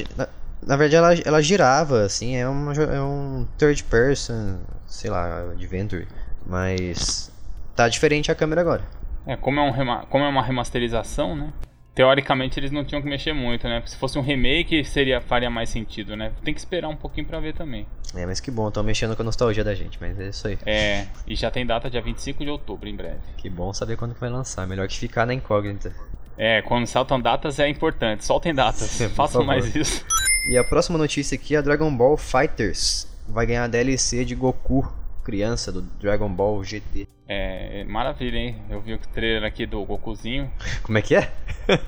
Na, 0.62 0.76
verdade, 0.76 0.96
ela, 0.96 1.14
ela 1.26 1.42
girava, 1.42 2.02
assim, 2.02 2.36
é, 2.36 2.48
uma, 2.48 2.72
é 2.72 3.00
um 3.00 3.46
third 3.58 3.84
person, 3.84 4.58
sei 4.86 5.10
lá, 5.10 5.50
adventure. 5.50 6.06
Mas. 6.46 7.30
Tá 7.76 7.88
diferente 7.88 8.30
a 8.30 8.34
câmera 8.34 8.60
agora. 8.60 8.82
É, 9.26 9.36
como 9.36 9.58
é, 9.58 9.62
um, 9.62 9.72
como 10.06 10.24
é 10.24 10.28
uma 10.28 10.42
remasterização, 10.42 11.34
né? 11.34 11.52
teoricamente 11.94 12.58
eles 12.58 12.72
não 12.72 12.84
tinham 12.84 13.00
que 13.00 13.08
mexer 13.08 13.32
muito, 13.32 13.68
né? 13.68 13.82
Se 13.86 13.96
fosse 13.96 14.18
um 14.18 14.22
remake, 14.22 14.84
seria 14.84 15.20
faria 15.20 15.48
mais 15.48 15.68
sentido, 15.70 16.16
né? 16.16 16.32
Tem 16.42 16.52
que 16.52 16.58
esperar 16.58 16.88
um 16.88 16.96
pouquinho 16.96 17.26
para 17.26 17.38
ver 17.38 17.54
também. 17.54 17.86
É, 18.14 18.26
mas 18.26 18.40
que 18.40 18.50
bom, 18.50 18.68
estão 18.68 18.82
mexendo 18.82 19.14
com 19.14 19.22
a 19.22 19.24
nostalgia 19.24 19.62
da 19.62 19.74
gente, 19.74 19.98
mas 20.00 20.18
é 20.18 20.28
isso 20.28 20.48
aí. 20.48 20.58
É, 20.66 21.06
e 21.26 21.36
já 21.36 21.50
tem 21.50 21.64
data 21.64 21.88
dia 21.88 22.02
25 22.02 22.44
de 22.44 22.50
outubro, 22.50 22.88
em 22.88 22.96
breve. 22.96 23.20
Que 23.36 23.48
bom 23.48 23.72
saber 23.72 23.96
quando 23.96 24.14
vai 24.14 24.28
lançar, 24.28 24.66
melhor 24.66 24.88
que 24.88 24.98
ficar 24.98 25.24
na 25.24 25.32
incógnita. 25.32 25.92
É, 26.36 26.62
quando 26.62 26.86
saltam 26.86 27.20
datas 27.20 27.60
é 27.60 27.68
importante, 27.68 28.24
soltem 28.24 28.52
datas, 28.52 29.00
façam 29.14 29.44
mais 29.44 29.74
isso. 29.74 30.04
E 30.46 30.58
a 30.58 30.64
próxima 30.64 30.98
notícia 30.98 31.36
aqui 31.36 31.54
é 31.54 31.58
a 31.58 31.62
Dragon 31.62 31.94
Ball 31.94 32.16
Fighters 32.16 33.08
vai 33.26 33.46
ganhar 33.46 33.64
a 33.64 33.68
DLC 33.68 34.24
de 34.24 34.34
Goku 34.34 34.86
criança 35.24 35.72
do 35.72 35.80
Dragon 35.80 36.28
Ball 36.28 36.62
GT. 36.62 37.08
É, 37.26 37.80
é, 37.80 37.84
maravilha, 37.84 38.36
hein? 38.36 38.56
Eu 38.68 38.82
vi 38.82 38.92
o 38.92 38.98
trailer 38.98 39.42
aqui 39.42 39.64
do 39.64 39.82
Gokuzinho. 39.84 40.52
Como 40.84 40.98
é 40.98 41.02
que 41.02 41.16
é? 41.16 41.32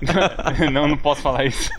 não, 0.72 0.88
não 0.88 0.96
posso 0.96 1.20
falar 1.20 1.44
isso. 1.44 1.70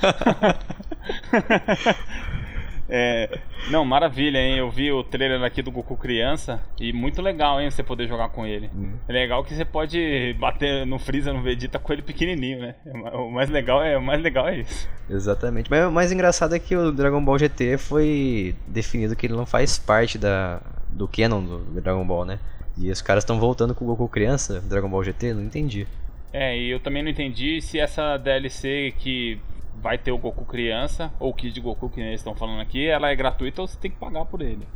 É, 2.90 3.40
não, 3.70 3.84
maravilha, 3.84 4.38
hein? 4.38 4.58
Eu 4.58 4.70
vi 4.70 4.92
o 4.92 5.04
trailer 5.04 5.42
aqui 5.44 5.62
do 5.62 5.72
Goku 5.72 5.98
criança 5.98 6.62
e 6.80 6.94
muito 6.94 7.22
legal, 7.22 7.60
hein? 7.60 7.70
Você 7.70 7.84
poder 7.84 8.08
jogar 8.08 8.30
com 8.30 8.46
ele. 8.46 8.70
Hum. 8.74 8.94
É 9.08 9.14
legal 9.14 9.44
que 9.44 9.54
você 9.54 9.66
pode 9.66 10.36
bater 10.40 10.86
no 10.86 10.98
Freeza, 10.98 11.34
no 11.34 11.42
Vegeta 11.42 11.80
com 11.80 11.92
ele 11.92 12.02
pequenininho, 12.02 12.60
né? 12.60 12.76
O 13.14 13.30
mais 13.30 13.50
legal 13.50 13.84
é, 13.84 13.98
o 13.98 14.02
mais 14.02 14.22
legal 14.22 14.48
é 14.48 14.60
isso. 14.60 14.88
Exatamente. 15.10 15.70
Mas 15.70 15.86
o 15.86 15.92
mais 15.92 16.12
engraçado 16.12 16.56
é 16.56 16.60
que 16.60 16.76
o 16.76 16.92
Dragon 16.92 17.24
Ball 17.24 17.38
GT 17.38 17.78
foi 17.78 18.56
definido 18.68 19.16
que 19.16 19.26
ele 19.26 19.36
não 19.36 19.46
faz 19.46 19.78
parte 19.78 20.18
da, 20.18 20.62
do 20.90 21.08
canon 21.08 21.42
do 21.42 21.82
Dragon 21.82 22.06
Ball, 22.06 22.26
né? 22.26 22.40
E 22.78 22.92
os 22.92 23.02
caras 23.02 23.24
estão 23.24 23.40
voltando 23.40 23.74
com 23.74 23.84
o 23.84 23.88
Goku 23.88 24.08
criança, 24.08 24.62
Dragon 24.62 24.90
Ball 24.90 25.04
GT, 25.04 25.34
não 25.34 25.44
entendi. 25.44 25.88
É, 26.32 26.58
e 26.58 26.70
eu 26.70 26.80
também 26.80 27.02
não 27.02 27.10
entendi 27.10 27.62
se 27.62 27.80
essa 27.80 28.18
DLC 28.18 28.94
que 29.00 29.40
vai 29.82 29.98
ter 29.98 30.12
o 30.12 30.18
Goku 30.18 30.46
criança, 30.46 31.12
ou 31.20 31.30
o 31.30 31.34
Kid 31.34 31.60
Goku 31.62 31.90
que 31.90 32.00
eles 32.00 32.20
estão 32.20 32.36
falando 32.36 32.62
aqui, 32.62 32.88
ela 32.88 33.10
é 33.10 33.16
gratuita 33.16 33.62
ou 33.62 33.68
você 33.68 33.78
tem 33.78 33.92
que 33.92 33.98
pagar 33.98 34.26
por 34.26 34.42
ele. 34.42 34.68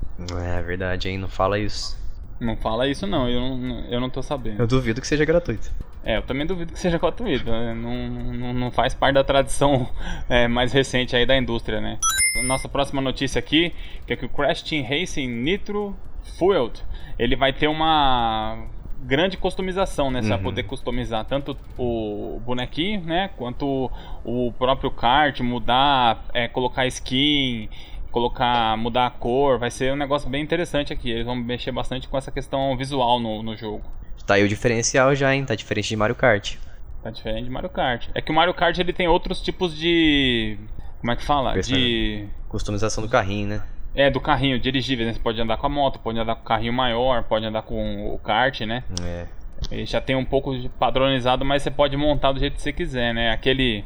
É 0.44 0.62
verdade, 0.62 1.10
hein? 1.10 1.18
Não 1.18 1.28
fala 1.28 1.60
isso. 1.60 2.00
Não 2.40 2.58
fala 2.58 2.88
isso 2.88 3.06
não, 3.06 3.30
eu 3.30 3.56
não, 3.56 3.80
eu 3.86 4.00
não 4.00 4.10
tô 4.10 4.24
sabendo. 4.24 4.60
Eu 4.60 4.68
duvido 4.68 5.00
que 5.00 5.08
seja 5.08 5.24
gratuito. 5.24 5.72
É, 6.04 6.18
eu 6.18 6.24
também 6.24 6.48
duvido 6.48 6.74
que 6.74 6.80
seja 6.80 6.98
gratuito. 6.98 7.46
Né? 7.46 7.74
Não, 7.76 8.10
não, 8.34 8.54
não 8.54 8.72
faz 8.72 8.96
parte 8.96 9.14
da 9.14 9.24
tradição 9.24 9.88
é, 10.28 10.48
mais 10.48 10.74
recente 10.74 11.16
aí 11.16 11.26
da 11.26 11.38
indústria, 11.38 11.80
né? 11.80 12.00
Nossa 12.44 12.68
próxima 12.68 13.02
notícia 13.02 13.38
aqui, 13.38 13.74
que 14.08 14.14
é 14.14 14.16
que 14.16 14.26
o 14.26 14.30
Crash 14.30 14.64
Team 14.64 14.84
Racing 14.84 15.28
Nitro 15.28 15.96
Fueled, 16.40 16.82
ele 17.20 17.36
vai 17.36 17.54
ter 17.54 17.68
uma 17.68 18.66
grande 19.02 19.38
customização, 19.38 20.12
né? 20.12 20.22
Você 20.22 20.30
uhum. 20.30 20.36
vai 20.36 20.44
poder 20.44 20.64
customizar 20.64 21.26
tanto 21.26 21.58
o 21.78 22.40
bonequinho, 22.46 23.02
né? 23.02 23.30
Quanto 23.36 23.92
o 24.24 24.54
próprio 24.58 24.92
kart, 24.92 25.40
mudar, 25.42 26.26
é, 26.34 26.48
colocar 26.48 26.86
skin, 26.88 27.70
colocar, 28.12 28.78
mudar 28.78 29.08
a 29.08 29.10
cor. 29.10 29.58
Vai 29.58 29.72
ser 29.72 29.94
um 29.94 29.96
negócio 29.96 30.30
bem 30.30 30.44
interessante 30.44 30.94
aqui. 30.94 31.10
Eles 31.10 31.26
vão 31.26 31.36
mexer 31.36 31.72
bastante 31.72 32.08
com 32.08 32.18
essa 32.18 32.32
questão 32.32 32.76
visual 32.78 33.20
no, 33.20 33.42
no 33.42 33.56
jogo. 33.56 33.84
Tá 34.26 34.36
aí 34.36 34.44
o 34.44 34.48
diferencial 34.48 35.16
já, 35.16 35.34
hein? 35.34 35.44
Tá 35.46 35.56
diferente 35.56 35.90
de 35.90 35.96
Mario 35.96 36.16
Kart. 36.16 36.56
Tá 37.02 37.10
diferente 37.10 37.46
de 37.46 37.50
Mario 37.50 37.70
Kart. 37.70 38.08
É 38.14 38.22
que 38.22 38.32
o 38.32 38.36
Mario 38.36 38.54
Kart 38.54 38.78
ele 38.78 38.94
tem 38.94 39.08
outros 39.08 39.42
tipos 39.42 39.76
de. 39.76 40.58
Como 41.00 41.12
é 41.12 41.16
que 41.16 41.24
fala? 41.24 41.60
De. 41.60 42.28
Customização 42.48 43.04
do 43.04 43.10
carrinho, 43.10 43.48
né? 43.48 43.64
É, 43.94 44.10
do 44.10 44.22
carrinho 44.22 44.58
dirigível, 44.60 45.06
né? 45.06 45.14
Você 45.14 45.20
pode 45.20 45.42
andar 45.42 45.58
com 45.58 45.66
a 45.66 45.70
moto, 45.70 46.00
pode 46.00 46.18
andar 46.18 46.36
com 46.36 46.42
o 46.42 46.46
carrinho 46.46 46.74
maior, 46.74 47.24
pode 47.24 47.46
andar 47.46 47.62
com 47.64 48.14
o 48.14 48.18
kart, 48.20 48.62
né? 48.62 48.84
É. 49.04 49.26
Ele 49.70 49.86
já 49.86 50.02
tem 50.02 50.16
um 50.16 50.26
pouco 50.26 50.58
padronizado, 50.72 51.46
mas 51.46 51.62
você 51.62 51.70
pode 51.70 51.96
montar 51.98 52.32
do 52.32 52.40
jeito 52.40 52.56
que 52.56 52.62
você 52.62 52.72
quiser, 52.72 53.14
né? 53.14 53.32
Aquele, 53.32 53.84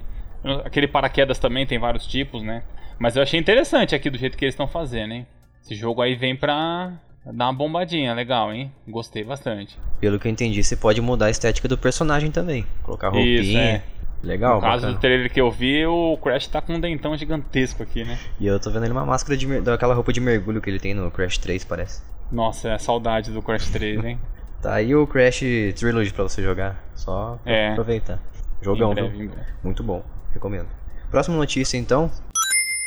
aquele 0.63 0.87
paraquedas 0.87 1.39
também 1.39 1.65
tem 1.65 1.79
vários 1.79 2.05
tipos, 2.05 2.43
né? 2.43 2.63
Mas 2.97 3.15
eu 3.15 3.23
achei 3.23 3.39
interessante 3.39 3.93
aqui 3.93 4.09
do 4.09 4.17
jeito 4.17 4.37
que 4.37 4.45
eles 4.45 4.53
estão 4.53 4.67
fazendo, 4.67 5.13
hein? 5.13 5.27
Esse 5.61 5.75
jogo 5.75 6.01
aí 6.01 6.15
vem 6.15 6.35
pra 6.35 6.93
dar 7.25 7.47
uma 7.47 7.53
bombadinha, 7.53 8.13
legal, 8.13 8.53
hein? 8.53 8.71
Gostei 8.87 9.23
bastante. 9.23 9.77
Pelo 9.99 10.19
que 10.19 10.27
eu 10.27 10.31
entendi, 10.31 10.63
você 10.63 10.75
pode 10.77 11.01
mudar 11.01 11.25
a 11.25 11.29
estética 11.29 11.67
do 11.67 11.77
personagem 11.77 12.31
também. 12.31 12.65
Colocar 12.83 13.09
roupinha. 13.09 13.41
Isso, 13.41 13.57
é. 13.57 13.83
Legal, 14.25 14.55
No 14.55 14.61
caso 14.61 14.81
bacana. 14.81 14.93
do 14.93 14.99
trailer 14.99 15.31
que 15.31 15.39
eu 15.39 15.51
vi, 15.51 15.85
o 15.85 16.17
Crash 16.17 16.47
tá 16.47 16.59
com 16.59 16.73
um 16.73 16.79
dentão 16.79 17.15
gigantesco 17.15 17.83
aqui, 17.83 18.03
né? 18.03 18.17
E 18.39 18.47
eu 18.47 18.59
tô 18.59 18.71
vendo 18.71 18.83
ele 18.83 18.91
uma 18.91 19.05
máscara 19.05 19.37
de 19.37 19.61
daquela 19.61 19.93
roupa 19.93 20.11
de 20.11 20.19
mergulho 20.19 20.59
que 20.59 20.69
ele 20.69 20.79
tem 20.79 20.95
no 20.95 21.11
Crash 21.11 21.37
3, 21.37 21.63
parece. 21.63 22.01
Nossa, 22.31 22.69
é 22.69 22.77
saudade 22.79 23.31
do 23.31 23.41
Crash 23.41 23.69
3, 23.69 24.03
hein? 24.03 24.19
tá 24.61 24.73
aí 24.73 24.95
o 24.95 25.05
Crash 25.05 25.41
Trilogy 25.75 26.11
pra 26.11 26.23
você 26.23 26.41
jogar. 26.41 26.83
Só 26.95 27.39
é. 27.45 27.69
aproveitar. 27.69 28.19
Jogão, 28.61 28.93
em 28.93 28.95
breve, 28.95 29.17
viu? 29.17 29.31
Muito 29.63 29.83
bom, 29.83 30.03
recomendo. 30.33 30.67
Próxima 31.11 31.37
notícia 31.37 31.77
então. 31.77 32.09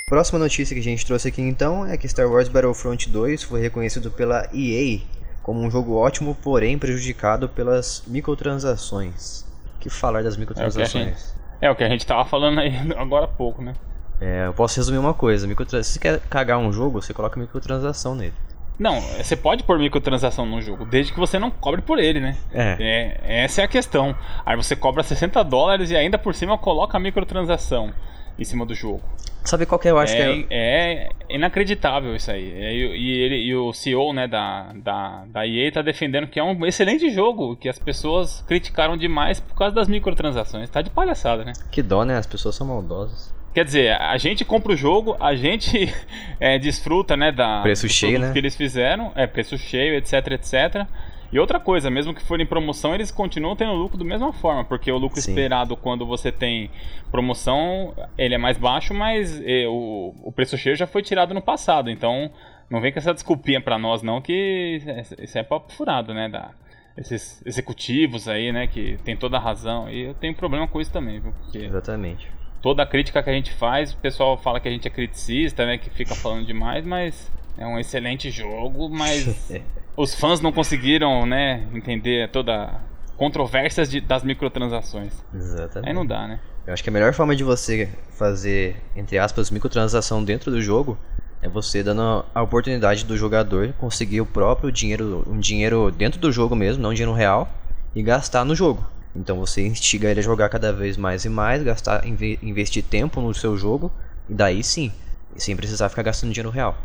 Próxima 0.09 0.40
notícia 0.40 0.75
que 0.75 0.80
a 0.80 0.85
gente 0.85 1.07
trouxe 1.07 1.28
aqui 1.28 1.40
então 1.40 1.87
é 1.87 1.97
que 1.97 2.09
Star 2.09 2.26
Wars 2.26 2.49
Battlefront 2.49 3.09
2 3.09 3.45
foi 3.45 3.61
reconhecido 3.61 4.11
pela 4.11 4.49
EA 4.52 5.00
como 5.42 5.61
um 5.61 5.71
jogo 5.71 5.95
ótimo, 5.95 6.35
porém 6.35 6.78
prejudicado 6.78 7.49
pelas 7.49 8.02
microtransações 8.07 9.48
que 9.88 9.97
falar 9.97 10.23
das 10.23 10.37
microtransações. 10.37 10.95
É 10.95 10.99
o 10.99 11.04
que 11.04 11.09
a 11.09 11.11
gente, 11.11 11.35
é 11.61 11.71
o 11.71 11.76
que 11.76 11.85
a 11.85 11.88
gente 11.88 12.07
tava 12.07 12.25
falando 12.25 12.61
aí 12.61 12.73
agora 12.97 13.25
há 13.25 13.28
pouco, 13.28 13.62
né? 13.62 13.75
É, 14.21 14.47
eu 14.47 14.54
posso 14.54 14.76
resumir 14.76 14.99
uma 14.99 15.14
coisa. 15.14 15.47
Microtrans... 15.47 15.87
Se 15.87 15.95
você 15.95 15.99
quer 16.00 16.21
cagar 16.28 16.59
um 16.59 16.73
jogo, 16.73 17.00
você 17.00 17.14
coloca 17.14 17.38
microtransação 17.38 18.14
nele. 18.14 18.35
Não, 18.78 19.00
você 19.00 19.35
pode 19.35 19.64
pôr 19.64 19.76
microtransação 19.78 20.47
no 20.47 20.62
jogo, 20.62 20.85
desde 20.85 21.12
que 21.12 21.18
você 21.18 21.37
não 21.37 21.50
cobre 21.50 21.83
por 21.83 21.99
ele, 21.99 22.21
né? 22.21 22.37
É. 22.52 22.76
é. 22.78 23.45
Essa 23.45 23.62
é 23.62 23.64
a 23.64 23.68
questão. 23.68 24.14
Aí 24.47 24.57
você 24.57 24.76
cobra 24.76 25.02
60 25.02 25.42
dólares 25.42 25.90
e 25.90 25.97
ainda 25.97 26.16
por 26.16 26.33
cima 26.33 26.57
coloca 26.57 26.97
a 26.97 27.00
microtransação 27.00 27.92
em 28.38 28.45
cima 28.45 28.64
do 28.64 28.75
jogo. 28.75 29.02
Sabe 29.45 29.64
qual 29.64 29.78
que 29.78 29.88
eu 29.88 29.99
acho 29.99 30.14
é, 30.14 30.16
que 30.16 30.47
é... 30.50 31.09
É 31.28 31.37
inacreditável 31.37 32.14
isso 32.14 32.30
aí. 32.30 32.45
E, 32.45 33.18
ele, 33.18 33.37
e 33.37 33.54
o 33.54 33.73
CEO 33.73 34.12
né, 34.12 34.26
da, 34.28 34.73
da, 34.75 35.25
da 35.26 35.47
EA 35.47 35.73
tá 35.73 35.83
defendendo 35.83 36.26
que 36.26 36.38
é 36.38 36.45
um 36.45 36.66
excelente 36.66 37.11
jogo, 37.11 37.57
que 37.57 37.68
as 37.68 37.78
pessoas 37.78 38.45
criticaram 38.47 38.97
demais 38.97 39.40
por 39.40 39.57
causa 39.57 39.75
das 39.75 39.88
microtransações. 39.88 40.68
Tá 40.68 40.83
de 40.83 40.90
palhaçada, 40.90 41.45
né? 41.45 41.52
Que 41.71 41.83
dó, 41.83 42.04
né? 42.04 42.16
As 42.16 42.26
pessoas 42.26 42.54
são 42.54 42.66
maldosas. 42.66 43.33
Quer 43.54 43.64
dizer, 43.64 43.92
a 43.92 44.16
gente 44.18 44.45
compra 44.45 44.73
o 44.73 44.76
jogo, 44.76 45.16
a 45.18 45.35
gente 45.35 45.92
é, 46.38 46.59
desfruta, 46.59 47.16
né, 47.16 47.33
da 47.33 47.62
preço 47.62 47.88
cheio, 47.88 48.18
né? 48.18 48.33
que 48.33 48.38
eles 48.38 48.54
fizeram, 48.54 49.12
é 49.14 49.26
preço 49.26 49.57
cheio, 49.57 49.97
etc, 49.97 50.33
etc. 50.33 50.87
E 51.30 51.38
outra 51.38 51.61
coisa, 51.61 51.90
mesmo 51.90 52.14
que 52.14 52.23
for 52.23 52.40
em 52.40 52.47
promoção, 52.47 52.94
eles 52.94 53.11
continuam 53.11 53.54
tendo 53.54 53.73
lucro 53.73 53.99
da 53.99 54.04
mesma 54.04 54.32
forma, 54.32 54.64
porque 54.64 54.90
o 54.90 54.97
lucro 54.97 55.20
Sim. 55.20 55.30
esperado 55.30 55.76
quando 55.76 56.06
você 56.06 56.32
tem 56.32 56.70
promoção, 57.11 57.94
ele 58.16 58.35
é 58.35 58.38
mais 58.38 58.56
baixo, 58.56 58.94
mas 58.94 59.38
e, 59.44 59.66
o, 59.66 60.14
o 60.23 60.32
preço 60.32 60.56
cheio 60.56 60.75
já 60.75 60.87
foi 60.87 61.02
tirado 61.02 61.35
no 61.35 61.42
passado, 61.42 61.90
então 61.90 62.30
não 62.70 62.80
vem 62.80 62.92
com 62.92 62.99
essa 62.99 63.12
desculpinha 63.12 63.61
para 63.61 63.78
nós 63.78 64.02
não, 64.02 64.23
que 64.23 64.80
isso 65.18 65.38
é 65.38 65.42
papo 65.42 65.70
furado, 65.73 66.14
né, 66.14 66.30
da... 66.30 66.50
esses 66.97 67.44
executivos 67.44 68.26
aí, 68.26 68.50
né, 68.50 68.66
que 68.66 68.99
tem 69.04 69.14
toda 69.14 69.37
a 69.37 69.40
razão. 69.40 69.90
E 69.90 70.04
eu 70.04 70.14
tenho 70.14 70.35
problema 70.35 70.66
com 70.66 70.80
isso 70.80 70.90
também, 70.90 71.20
viu? 71.20 71.32
Porque 71.32 71.58
Exatamente. 71.58 72.30
Toda 72.62 72.82
a 72.82 72.87
crítica 72.87 73.23
que 73.23 73.30
a 73.30 73.32
gente 73.32 73.52
faz, 73.52 73.92
o 73.92 73.97
pessoal 73.99 74.37
fala 74.37 74.58
que 74.58 74.66
a 74.66 74.70
gente 74.70 74.88
é 74.88 74.90
criticista, 74.90 75.64
né, 75.66 75.76
que 75.76 75.90
fica 75.90 76.14
falando 76.14 76.47
demais, 76.47 76.85
mas 76.87 77.30
é 77.56 77.66
um 77.66 77.78
excelente 77.78 78.30
jogo, 78.30 78.88
mas 78.88 79.50
os 79.99 80.14
fãs 80.14 80.40
não 80.40 80.52
conseguiram, 80.52 81.26
né, 81.26 81.67
entender 81.75 82.31
toda 82.31 82.81
controvérsias 83.17 83.90
de, 83.90 84.00
das 84.00 84.23
microtransações. 84.23 85.12
Exatamente. 85.35 85.88
Aí 85.88 85.93
não 85.93 86.07
dá, 86.07 86.28
né? 86.28 86.38
Eu 86.64 86.73
acho 86.73 86.85
que 86.85 86.88
a 86.88 86.93
melhor 86.93 87.12
forma 87.12 87.35
de 87.35 87.43
você 87.43 87.88
fazer, 88.17 88.76
entre 88.95 89.19
aspas, 89.19 89.50
microtransação 89.50 90.23
dentro 90.23 90.52
do 90.52 90.62
jogo 90.62 90.97
é 91.43 91.49
você 91.49 91.83
dando 91.83 92.25
a 92.33 92.43
oportunidade 92.43 93.05
do 93.05 93.17
jogador 93.17 93.73
conseguir 93.73 94.21
o 94.21 94.26
próprio 94.26 94.71
dinheiro, 94.71 95.25
um 95.26 95.40
dinheiro 95.40 95.90
dentro 95.90 96.21
do 96.21 96.31
jogo 96.31 96.55
mesmo, 96.55 96.81
não 96.81 96.90
um 96.90 96.95
dinheiro 96.95 97.12
real, 97.12 97.49
e 97.93 98.00
gastar 98.00 98.45
no 98.45 98.55
jogo. 98.55 98.87
Então 99.17 99.37
você 99.37 99.67
instiga 99.67 100.09
ele 100.09 100.21
a 100.21 100.23
jogar 100.23 100.49
cada 100.49 100.73
vez 100.73 100.97
mais 100.97 101.25
e 101.25 101.28
mais, 101.28 101.61
gastar, 101.64 102.07
investir 102.07 102.85
tempo 102.85 103.21
no 103.21 103.35
seu 103.35 103.57
jogo, 103.57 103.90
e 104.28 104.35
daí 104.35 104.62
sim, 104.62 104.93
sem 105.37 105.57
precisar 105.57 105.88
ficar 105.88 106.05
gastando 106.05 106.33
dinheiro 106.33 106.50
real. 106.50 106.76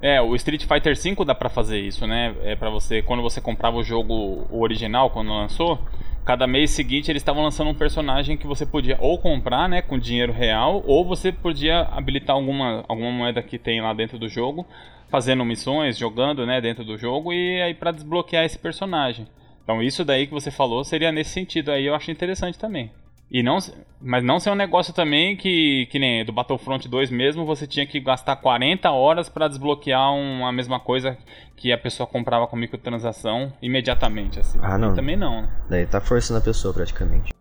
É, 0.00 0.20
o 0.20 0.34
Street 0.36 0.64
Fighter 0.64 0.96
V 0.96 1.24
dá 1.24 1.34
pra 1.34 1.48
fazer 1.48 1.80
isso, 1.80 2.06
né? 2.06 2.34
É 2.44 2.54
para 2.54 2.70
você, 2.70 3.02
quando 3.02 3.22
você 3.22 3.40
comprava 3.40 3.76
o 3.76 3.82
jogo 3.82 4.46
original, 4.50 5.10
quando 5.10 5.30
lançou, 5.30 5.78
cada 6.24 6.46
mês 6.46 6.70
seguinte 6.70 7.10
eles 7.10 7.20
estavam 7.20 7.42
lançando 7.42 7.70
um 7.70 7.74
personagem 7.74 8.36
que 8.36 8.46
você 8.46 8.64
podia 8.64 8.96
ou 9.00 9.18
comprar, 9.18 9.68
né, 9.68 9.82
com 9.82 9.98
dinheiro 9.98 10.32
real, 10.32 10.84
ou 10.86 11.04
você 11.04 11.32
podia 11.32 11.80
habilitar 11.80 12.36
alguma, 12.36 12.84
alguma 12.86 13.10
moeda 13.10 13.42
que 13.42 13.58
tem 13.58 13.80
lá 13.80 13.92
dentro 13.92 14.18
do 14.18 14.28
jogo, 14.28 14.66
fazendo 15.08 15.44
missões, 15.44 15.98
jogando, 15.98 16.46
né, 16.46 16.60
dentro 16.60 16.84
do 16.84 16.96
jogo 16.96 17.32
e 17.32 17.60
aí 17.62 17.74
para 17.74 17.90
desbloquear 17.92 18.44
esse 18.44 18.58
personagem. 18.58 19.26
Então 19.64 19.82
isso 19.82 20.04
daí 20.04 20.26
que 20.26 20.32
você 20.34 20.50
falou 20.50 20.84
seria 20.84 21.10
nesse 21.10 21.30
sentido 21.30 21.72
aí, 21.72 21.86
eu 21.86 21.94
acho 21.94 22.10
interessante 22.10 22.58
também. 22.58 22.90
E 23.30 23.42
não, 23.42 23.58
mas 24.00 24.24
não 24.24 24.40
ser 24.40 24.50
um 24.50 24.54
negócio 24.54 24.94
também 24.94 25.36
que, 25.36 25.86
que 25.90 25.98
nem 25.98 26.24
do 26.24 26.32
Battlefront 26.32 26.88
2 26.88 27.10
mesmo, 27.10 27.44
você 27.44 27.66
tinha 27.66 27.86
que 27.86 28.00
gastar 28.00 28.36
40 28.36 28.90
horas 28.90 29.28
para 29.28 29.48
desbloquear 29.48 30.14
uma 30.14 30.50
mesma 30.50 30.80
coisa 30.80 31.16
que 31.56 31.70
a 31.70 31.76
pessoa 31.76 32.06
comprava 32.06 32.46
com 32.46 32.56
microtransação 32.56 33.52
imediatamente, 33.60 34.40
assim. 34.40 34.58
Ah, 34.62 34.78
não. 34.78 34.92
E 34.92 34.94
também 34.94 35.16
não, 35.16 35.42
né? 35.42 35.48
Daí 35.68 35.86
tá 35.86 36.00
forçando 36.00 36.38
a 36.38 36.42
pessoa 36.42 36.72
praticamente. 36.72 37.32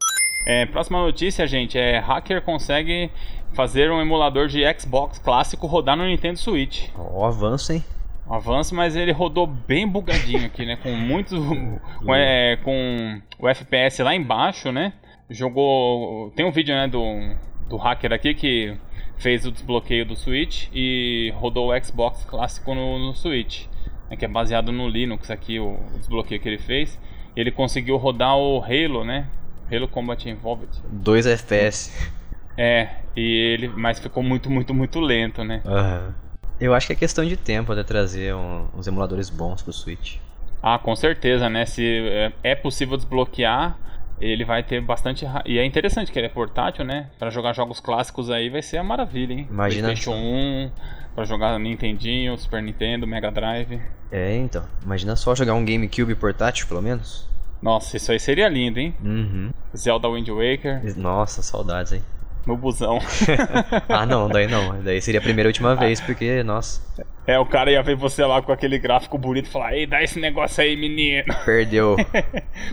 É, 0.46 0.66
próxima 0.66 1.02
notícia, 1.02 1.48
gente, 1.48 1.78
é 1.78 2.00
hacker 2.00 2.42
consegue 2.42 3.10
fazer 3.54 3.92
um 3.92 4.02
emulador 4.02 4.48
de 4.48 4.62
Xbox 4.80 5.20
clássico 5.20 5.68
rodar 5.68 5.96
no 5.96 6.06
Nintendo 6.06 6.38
Switch. 6.38 6.90
Ó, 6.98 7.22
oh, 7.22 7.26
avanço, 7.26 7.74
hein? 7.74 7.84
avanço, 8.30 8.76
mas 8.76 8.96
ele 8.96 9.12
rodou 9.12 9.48
bem 9.48 9.88
bugadinho 9.88 10.46
aqui, 10.46 10.66
né? 10.66 10.76
Com 10.78 10.92
muito. 10.92 11.36
com, 12.04 12.14
é, 12.14 12.58
com 12.58 13.22
o 13.40 13.48
FPS 13.48 14.04
lá 14.04 14.14
embaixo, 14.14 14.72
né? 14.72 14.94
Jogou. 15.30 16.32
Tem 16.32 16.46
um 16.46 16.52
vídeo, 16.52 16.76
né, 16.76 16.88
do, 16.88 17.36
do 17.70 17.78
hacker 17.78 18.14
aqui 18.14 18.34
que 18.34 18.78
fez 19.18 19.46
o 19.46 19.52
desbloqueio 19.52 20.06
do 20.06 20.16
Switch 20.16 20.68
e 20.74 21.34
rodou 21.36 21.72
o 21.72 21.84
Xbox 21.84 22.24
clássico 22.24 22.74
no, 22.74 23.00
no 23.00 23.16
Switch, 23.16 23.66
né, 24.10 24.16
que 24.16 24.26
é 24.26 24.28
baseado 24.28 24.72
no 24.72 24.88
Linux 24.88 25.32
aqui, 25.32 25.60
o, 25.60 25.74
o 25.74 25.98
desbloqueio 25.98 26.40
que 26.40 26.48
ele 26.48 26.60
fez. 26.60 27.00
Ele 27.36 27.52
conseguiu 27.52 27.98
rodar 27.98 28.36
o 28.36 28.64
Halo, 28.64 29.04
né? 29.04 29.28
Halo 29.72 29.88
Combat 29.88 30.28
Evolved. 30.28 30.72
2 30.90 31.28
FPS. 31.28 31.92
É, 32.58 32.90
e 33.16 33.54
ele, 33.54 33.68
mas 33.68 34.00
ficou 34.00 34.24
muito, 34.24 34.50
muito, 34.50 34.74
muito 34.74 35.00
lento, 35.00 35.44
né? 35.44 35.62
Uhum. 35.64 36.14
Eu 36.60 36.74
acho 36.74 36.88
que 36.88 36.94
é 36.94 36.96
questão 36.96 37.24
de 37.24 37.38
tempo 37.38 37.72
até 37.72 37.84
trazer 37.84 38.34
um, 38.34 38.68
uns 38.76 38.88
emuladores 38.88 39.30
bons 39.30 39.62
pro 39.62 39.72
Switch. 39.72 40.18
Ah, 40.64 40.80
com 40.80 40.96
certeza, 40.96 41.50
né? 41.50 41.66
Se 41.66 41.86
é, 41.86 42.32
é 42.44 42.56
possível 42.56 42.98
desbloquear, 42.98 43.78
ele 44.20 44.44
vai 44.44 44.64
ter 44.64 44.82
bastante. 44.82 45.26
E 45.46 45.58
é 45.58 45.66
interessante 45.66 46.12
que 46.12 46.20
ele 46.20 46.28
é 46.28 46.30
portátil, 46.30 46.84
né? 46.84 47.10
Para 47.18 47.30
jogar 47.30 47.54
jogos 47.54 47.80
clássicos 47.80 48.30
aí 48.30 48.50
vai 48.50 48.62
ser 48.62 48.78
a 48.78 48.84
maravilha, 48.84 49.34
hein? 49.34 49.48
Imagina 49.50 49.88
PlayStation 49.88 50.16
1, 50.16 50.72
para 51.16 51.26
jogar 51.26 51.60
Nintendinho, 51.60 52.38
Super 52.38 52.62
Nintendo, 52.62 53.08
Mega 53.08 53.32
Drive. 53.32 53.82
É, 54.12 54.36
então. 54.36 54.64
Imagina 54.84 55.16
só 55.16 55.36
jogar 55.36 55.54
um 55.54 55.66
GameCube 55.66 56.16
portátil, 56.16 56.68
pelo 56.68 56.82
menos. 56.82 57.28
Nossa, 57.62 57.98
isso 57.98 58.12
aí 58.12 58.20
seria 58.20 58.48
lindo, 58.48 58.80
hein? 58.80 58.96
Uhum. 59.04 59.52
Zelda 59.76 60.08
Wind 60.10 60.30
Waker. 60.30 60.98
Nossa, 60.98 61.42
saudades, 61.42 61.94
hein? 61.94 62.02
no 62.48 62.56
busão. 62.56 62.98
ah, 63.90 64.06
não, 64.06 64.30
daí 64.30 64.48
não. 64.48 64.82
Daí 64.82 65.02
seria 65.02 65.20
a 65.20 65.24
primeira 65.24 65.50
e 65.50 65.52
última 65.52 65.76
vez, 65.76 66.00
porque, 66.00 66.42
nossa. 66.44 66.82
É, 67.28 67.38
o 67.38 67.46
cara 67.46 67.70
ia 67.70 67.84
ver 67.84 67.98
você 67.98 68.24
lá 68.24 68.42
com 68.42 68.54
aquele 68.54 68.80
gráfico 68.80 69.18
bonito 69.18 69.48
e 69.48 69.50
falar: 69.50 69.76
Ei, 69.76 69.86
dá 69.86 70.02
esse 70.02 70.18
negócio 70.18 70.64
aí, 70.64 70.78
menino. 70.78 71.26
Perdeu. 71.46 71.98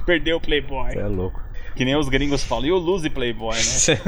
Perdeu 0.07 0.37
o 0.37 0.41
Playboy. 0.41 0.93
Você 0.93 1.01
é 1.01 1.09
louco. 1.09 1.43
Que 1.75 1.85
nem 1.85 1.97
os 1.97 2.09
gringos 2.09 2.45
falam, 2.45 2.67
e 2.67 2.73
o 2.73 2.79
Lose 2.79 3.11
Playboy, 3.11 3.57
né? 3.57 3.99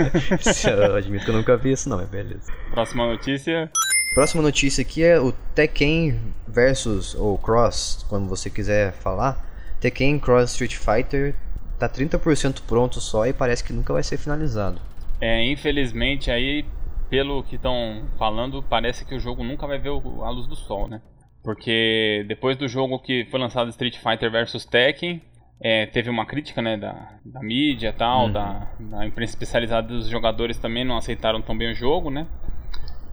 eu 0.89 0.95
admito 0.95 1.25
que 1.25 1.31
eu 1.33 1.35
nunca 1.35 1.57
vi 1.57 1.73
isso, 1.73 1.89
não, 1.89 2.01
é 2.01 2.07
beleza. 2.07 2.53
Próxima 2.71 3.05
notícia. 3.09 3.69
Próxima 4.15 4.41
notícia 4.41 4.83
aqui 4.83 5.03
é 5.03 5.19
o 5.21 5.33
Tekken 5.33 6.21
versus, 6.47 7.17
ou 7.17 7.37
Cross, 7.37 8.07
quando 8.09 8.29
você 8.29 8.49
quiser 8.49 8.93
falar. 8.93 9.45
Tekken 9.81 10.21
Cross 10.21 10.53
Street 10.53 10.77
Fighter 10.77 11.35
tá 11.77 11.89
30% 11.89 12.63
pronto 12.69 13.01
só 13.01 13.27
e 13.27 13.33
parece 13.33 13.65
que 13.65 13.73
nunca 13.73 13.93
vai 13.93 14.05
ser 14.05 14.17
finalizado. 14.17 14.81
É, 15.21 15.45
infelizmente 15.45 16.31
aí, 16.31 16.65
pelo 17.09 17.43
que 17.43 17.57
estão 17.57 18.05
falando, 18.19 18.63
parece 18.63 19.05
que 19.05 19.15
o 19.15 19.21
jogo 19.21 19.45
nunca 19.45 19.67
vai 19.67 19.79
ver 19.79 19.91
a 19.91 20.31
luz 20.31 20.47
do 20.47 20.57
sol, 20.57 20.89
né? 20.89 21.01
Porque 21.43 22.25
depois 22.27 22.57
do 22.57 22.67
jogo 22.67 22.99
que 22.99 23.25
foi 23.31 23.39
lançado 23.39 23.71
Street 23.71 23.97
Fighter 23.99 24.31
vs 24.31 24.65
Tekken, 24.65 25.23
é, 25.61 25.87
teve 25.87 26.11
uma 26.11 26.27
crítica 26.27 26.61
né, 26.61 26.77
da, 26.77 27.19
da 27.25 27.41
mídia 27.41 27.93
tal, 27.93 28.27
uhum. 28.27 28.33
da, 28.33 28.71
da 28.79 29.07
imprensa 29.07 29.33
especializada 29.33 29.89
dos 29.89 30.09
jogadores 30.09 30.59
também 30.59 30.85
não 30.85 30.97
aceitaram 30.97 31.41
tão 31.41 31.57
bem 31.57 31.71
o 31.71 31.75
jogo, 31.75 32.11
né? 32.11 32.27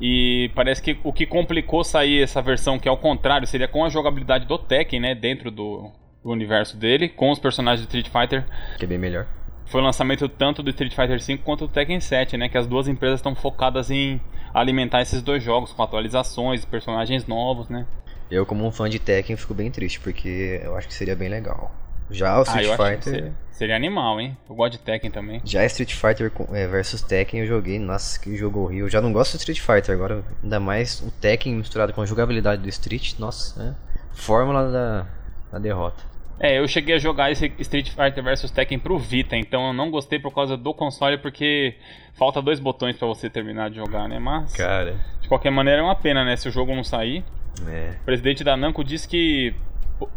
E 0.01 0.51
parece 0.55 0.81
que 0.81 0.97
o 1.03 1.13
que 1.13 1.25
complicou 1.25 1.83
sair 1.83 2.21
essa 2.21 2.41
versão, 2.41 2.79
que 2.79 2.89
é 2.89 2.91
o 2.91 2.97
contrário, 2.97 3.47
seria 3.47 3.67
com 3.67 3.85
a 3.85 3.89
jogabilidade 3.89 4.45
do 4.47 4.57
Tekken, 4.57 4.99
né? 4.99 5.15
Dentro 5.15 5.51
do, 5.51 5.91
do 6.23 6.31
universo 6.31 6.75
dele, 6.75 7.07
com 7.07 7.29
os 7.29 7.39
personagens 7.39 7.87
de 7.87 7.97
Street 7.97 8.09
Fighter. 8.09 8.45
Que 8.77 8.85
é 8.85 8.87
bem 8.87 8.97
melhor 8.97 9.27
foi 9.65 9.81
o 9.81 9.83
lançamento 9.83 10.27
tanto 10.29 10.61
do 10.61 10.69
Street 10.69 10.93
Fighter 10.93 11.19
V 11.19 11.37
quanto 11.37 11.67
do 11.67 11.73
Tekken 11.73 11.99
7, 11.99 12.37
né? 12.37 12.49
Que 12.49 12.57
as 12.57 12.67
duas 12.67 12.87
empresas 12.87 13.19
estão 13.19 13.35
focadas 13.35 13.89
em 13.89 14.21
alimentar 14.53 15.01
esses 15.01 15.21
dois 15.21 15.43
jogos 15.43 15.71
com 15.73 15.81
atualizações, 15.81 16.63
personagens 16.65 17.25
novos, 17.25 17.69
né? 17.69 17.85
Eu, 18.29 18.45
como 18.45 18.65
um 18.65 18.71
fã 18.71 18.89
de 18.89 18.99
Tekken, 18.99 19.35
fico 19.35 19.53
bem 19.53 19.69
triste, 19.69 19.99
porque 19.99 20.61
eu 20.63 20.75
acho 20.75 20.87
que 20.87 20.93
seria 20.93 21.15
bem 21.15 21.29
legal. 21.29 21.71
Já 22.09 22.39
o 22.39 22.43
Street 22.43 22.69
ah, 22.69 22.77
Fighter. 22.77 23.13
Seria, 23.13 23.33
seria, 23.51 23.75
animal, 23.75 24.19
hein? 24.19 24.37
Eu 24.47 24.55
gosto 24.55 24.73
de 24.73 24.79
Tekken 24.79 25.09
também. 25.09 25.41
Já 25.43 25.65
Street 25.65 25.93
Fighter 25.93 26.31
é, 26.51 26.67
versus 26.67 27.01
Tekken 27.01 27.41
eu 27.41 27.47
joguei. 27.47 27.79
Nossa, 27.79 28.19
que 28.19 28.35
jogo 28.35 28.61
horrível. 28.61 28.85
Eu 28.85 28.89
já 28.89 29.01
não 29.01 29.11
gosto 29.11 29.33
do 29.33 29.39
Street 29.39 29.59
Fighter, 29.59 29.95
agora 29.95 30.23
ainda 30.43 30.59
mais 30.59 31.01
o 31.01 31.11
Tekken 31.11 31.55
misturado 31.55 31.93
com 31.93 32.01
a 32.01 32.05
jogabilidade 32.05 32.61
do 32.61 32.69
Street. 32.69 33.17
Nossa, 33.17 33.61
é 33.61 33.73
fórmula 34.13 34.71
da, 34.71 35.07
da 35.51 35.59
derrota. 35.59 36.12
É, 36.39 36.59
eu 36.59 36.67
cheguei 36.67 36.95
a 36.95 36.97
jogar 36.97 37.31
esse 37.31 37.51
Street 37.59 37.89
Fighter 37.89 38.23
vs 38.23 38.51
Tekken 38.51 38.79
pro 38.79 38.97
Vita, 38.97 39.35
então 39.35 39.67
eu 39.67 39.73
não 39.73 39.89
gostei 39.89 40.19
por 40.19 40.33
causa 40.33 40.57
do 40.57 40.73
console, 40.73 41.17
porque 41.17 41.75
falta 42.13 42.41
dois 42.41 42.59
botões 42.59 42.97
para 42.97 43.07
você 43.07 43.29
terminar 43.29 43.69
de 43.69 43.77
jogar, 43.77 44.07
né? 44.07 44.19
Mas, 44.19 44.53
Cara. 44.53 44.95
de 45.21 45.27
qualquer 45.27 45.51
maneira 45.51 45.81
é 45.81 45.83
uma 45.83 45.95
pena, 45.95 46.25
né? 46.25 46.35
Se 46.35 46.47
o 46.49 46.51
jogo 46.51 46.75
não 46.75 46.83
sair. 46.83 47.23
É. 47.67 47.97
O 48.01 48.05
presidente 48.05 48.43
da 48.43 48.57
Namco 48.57 48.83
disse 48.83 49.07
que 49.07 49.53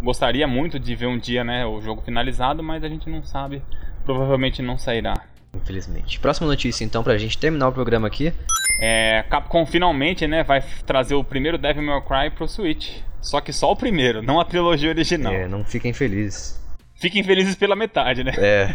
gostaria 0.02 0.46
muito 0.46 0.78
de 0.78 0.94
ver 0.94 1.06
um 1.06 1.18
dia, 1.18 1.44
né, 1.44 1.66
o 1.66 1.80
jogo 1.80 2.02
finalizado, 2.02 2.62
mas 2.62 2.82
a 2.82 2.88
gente 2.88 3.08
não 3.08 3.22
sabe. 3.22 3.62
Provavelmente 4.04 4.62
não 4.62 4.78
sairá. 4.78 5.14
Infelizmente. 5.62 6.20
Próxima 6.20 6.46
notícia, 6.46 6.84
então, 6.84 7.02
pra 7.02 7.18
gente 7.18 7.38
terminar 7.38 7.68
o 7.68 7.72
programa 7.72 8.06
aqui. 8.06 8.32
É, 8.80 9.24
Capcom 9.30 9.64
finalmente, 9.64 10.26
né, 10.26 10.42
vai 10.42 10.62
trazer 10.84 11.14
o 11.14 11.24
primeiro 11.24 11.56
Devil 11.56 11.82
May 11.82 12.00
Cry 12.02 12.30
pro 12.30 12.48
Switch. 12.48 12.98
Só 13.20 13.40
que 13.40 13.52
só 13.52 13.72
o 13.72 13.76
primeiro, 13.76 14.22
não 14.22 14.38
a 14.38 14.44
trilogia 14.44 14.90
original. 14.90 15.32
É, 15.32 15.48
não 15.48 15.64
fiquem 15.64 15.92
felizes. 15.92 16.60
Fiquem 16.94 17.22
felizes 17.22 17.54
pela 17.54 17.74
metade, 17.74 18.22
né? 18.22 18.32
É. 18.38 18.74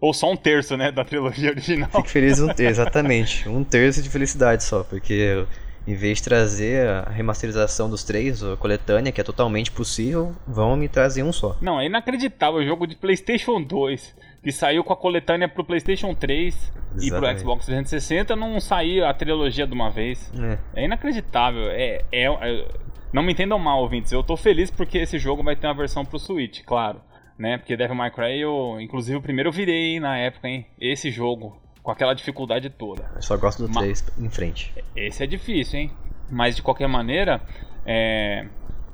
Ou 0.00 0.12
só 0.12 0.30
um 0.30 0.36
terço, 0.36 0.76
né, 0.76 0.90
da 0.90 1.04
trilogia 1.04 1.50
original. 1.50 1.88
Fique 1.90 2.10
feliz 2.10 2.40
um 2.40 2.48
terço, 2.52 2.80
exatamente. 2.80 3.48
Um 3.48 3.62
terço 3.62 4.02
de 4.02 4.08
felicidade 4.08 4.64
só, 4.64 4.82
porque 4.82 5.46
em 5.86 5.94
vez 5.94 6.18
de 6.18 6.24
trazer 6.24 6.88
a 6.88 7.10
remasterização 7.10 7.88
dos 7.88 8.02
três, 8.02 8.42
a 8.42 8.56
coletânea, 8.56 9.12
que 9.12 9.20
é 9.20 9.24
totalmente 9.24 9.70
possível, 9.70 10.34
vão 10.46 10.76
me 10.76 10.88
trazer 10.88 11.22
um 11.22 11.32
só. 11.32 11.56
Não, 11.60 11.80
é 11.80 11.86
inacreditável. 11.86 12.60
O 12.60 12.64
jogo 12.64 12.86
de 12.86 12.96
PlayStation 12.96 13.62
2, 13.62 14.14
que 14.44 14.52
saiu 14.52 14.84
com 14.84 14.92
a 14.92 14.96
coletânea 14.96 15.48
pro 15.48 15.64
PlayStation 15.64 16.14
3 16.14 16.54
Exatamente. 16.54 17.06
e 17.06 17.10
pro 17.10 17.38
Xbox 17.38 17.64
360, 17.64 18.36
não 18.36 18.60
sair 18.60 19.02
a 19.02 19.14
trilogia 19.14 19.66
de 19.66 19.72
uma 19.72 19.90
vez. 19.90 20.30
É, 20.74 20.82
é 20.82 20.84
inacreditável. 20.84 21.70
É, 21.70 22.04
é, 22.12 22.24
é, 22.26 22.68
não 23.10 23.22
me 23.22 23.32
entendam 23.32 23.58
mal, 23.58 23.80
ouvintes. 23.80 24.12
Eu 24.12 24.22
tô 24.22 24.36
feliz 24.36 24.70
porque 24.70 24.98
esse 24.98 25.18
jogo 25.18 25.42
vai 25.42 25.56
ter 25.56 25.66
uma 25.66 25.74
versão 25.74 26.04
pro 26.04 26.18
Switch, 26.18 26.62
claro. 26.62 27.00
Né? 27.38 27.56
Porque 27.56 27.74
Devil 27.74 27.96
May 27.96 28.10
Cry, 28.10 28.38
eu, 28.38 28.76
inclusive 28.78 29.16
o 29.16 29.22
primeiro 29.22 29.48
eu 29.48 29.52
virei 29.52 29.98
na 29.98 30.18
época, 30.18 30.46
hein? 30.46 30.66
Esse 30.78 31.10
jogo, 31.10 31.58
com 31.82 31.90
aquela 31.90 32.12
dificuldade 32.12 32.68
toda. 32.68 33.10
Eu 33.16 33.22
só 33.22 33.38
gosto 33.38 33.66
do 33.66 33.72
Mas, 33.72 34.02
3 34.02 34.26
em 34.26 34.28
frente. 34.28 34.74
Esse 34.94 35.24
é 35.24 35.26
difícil, 35.26 35.80
hein? 35.80 35.90
Mas 36.30 36.54
de 36.54 36.62
qualquer 36.62 36.86
maneira, 36.86 37.40
é... 37.86 38.46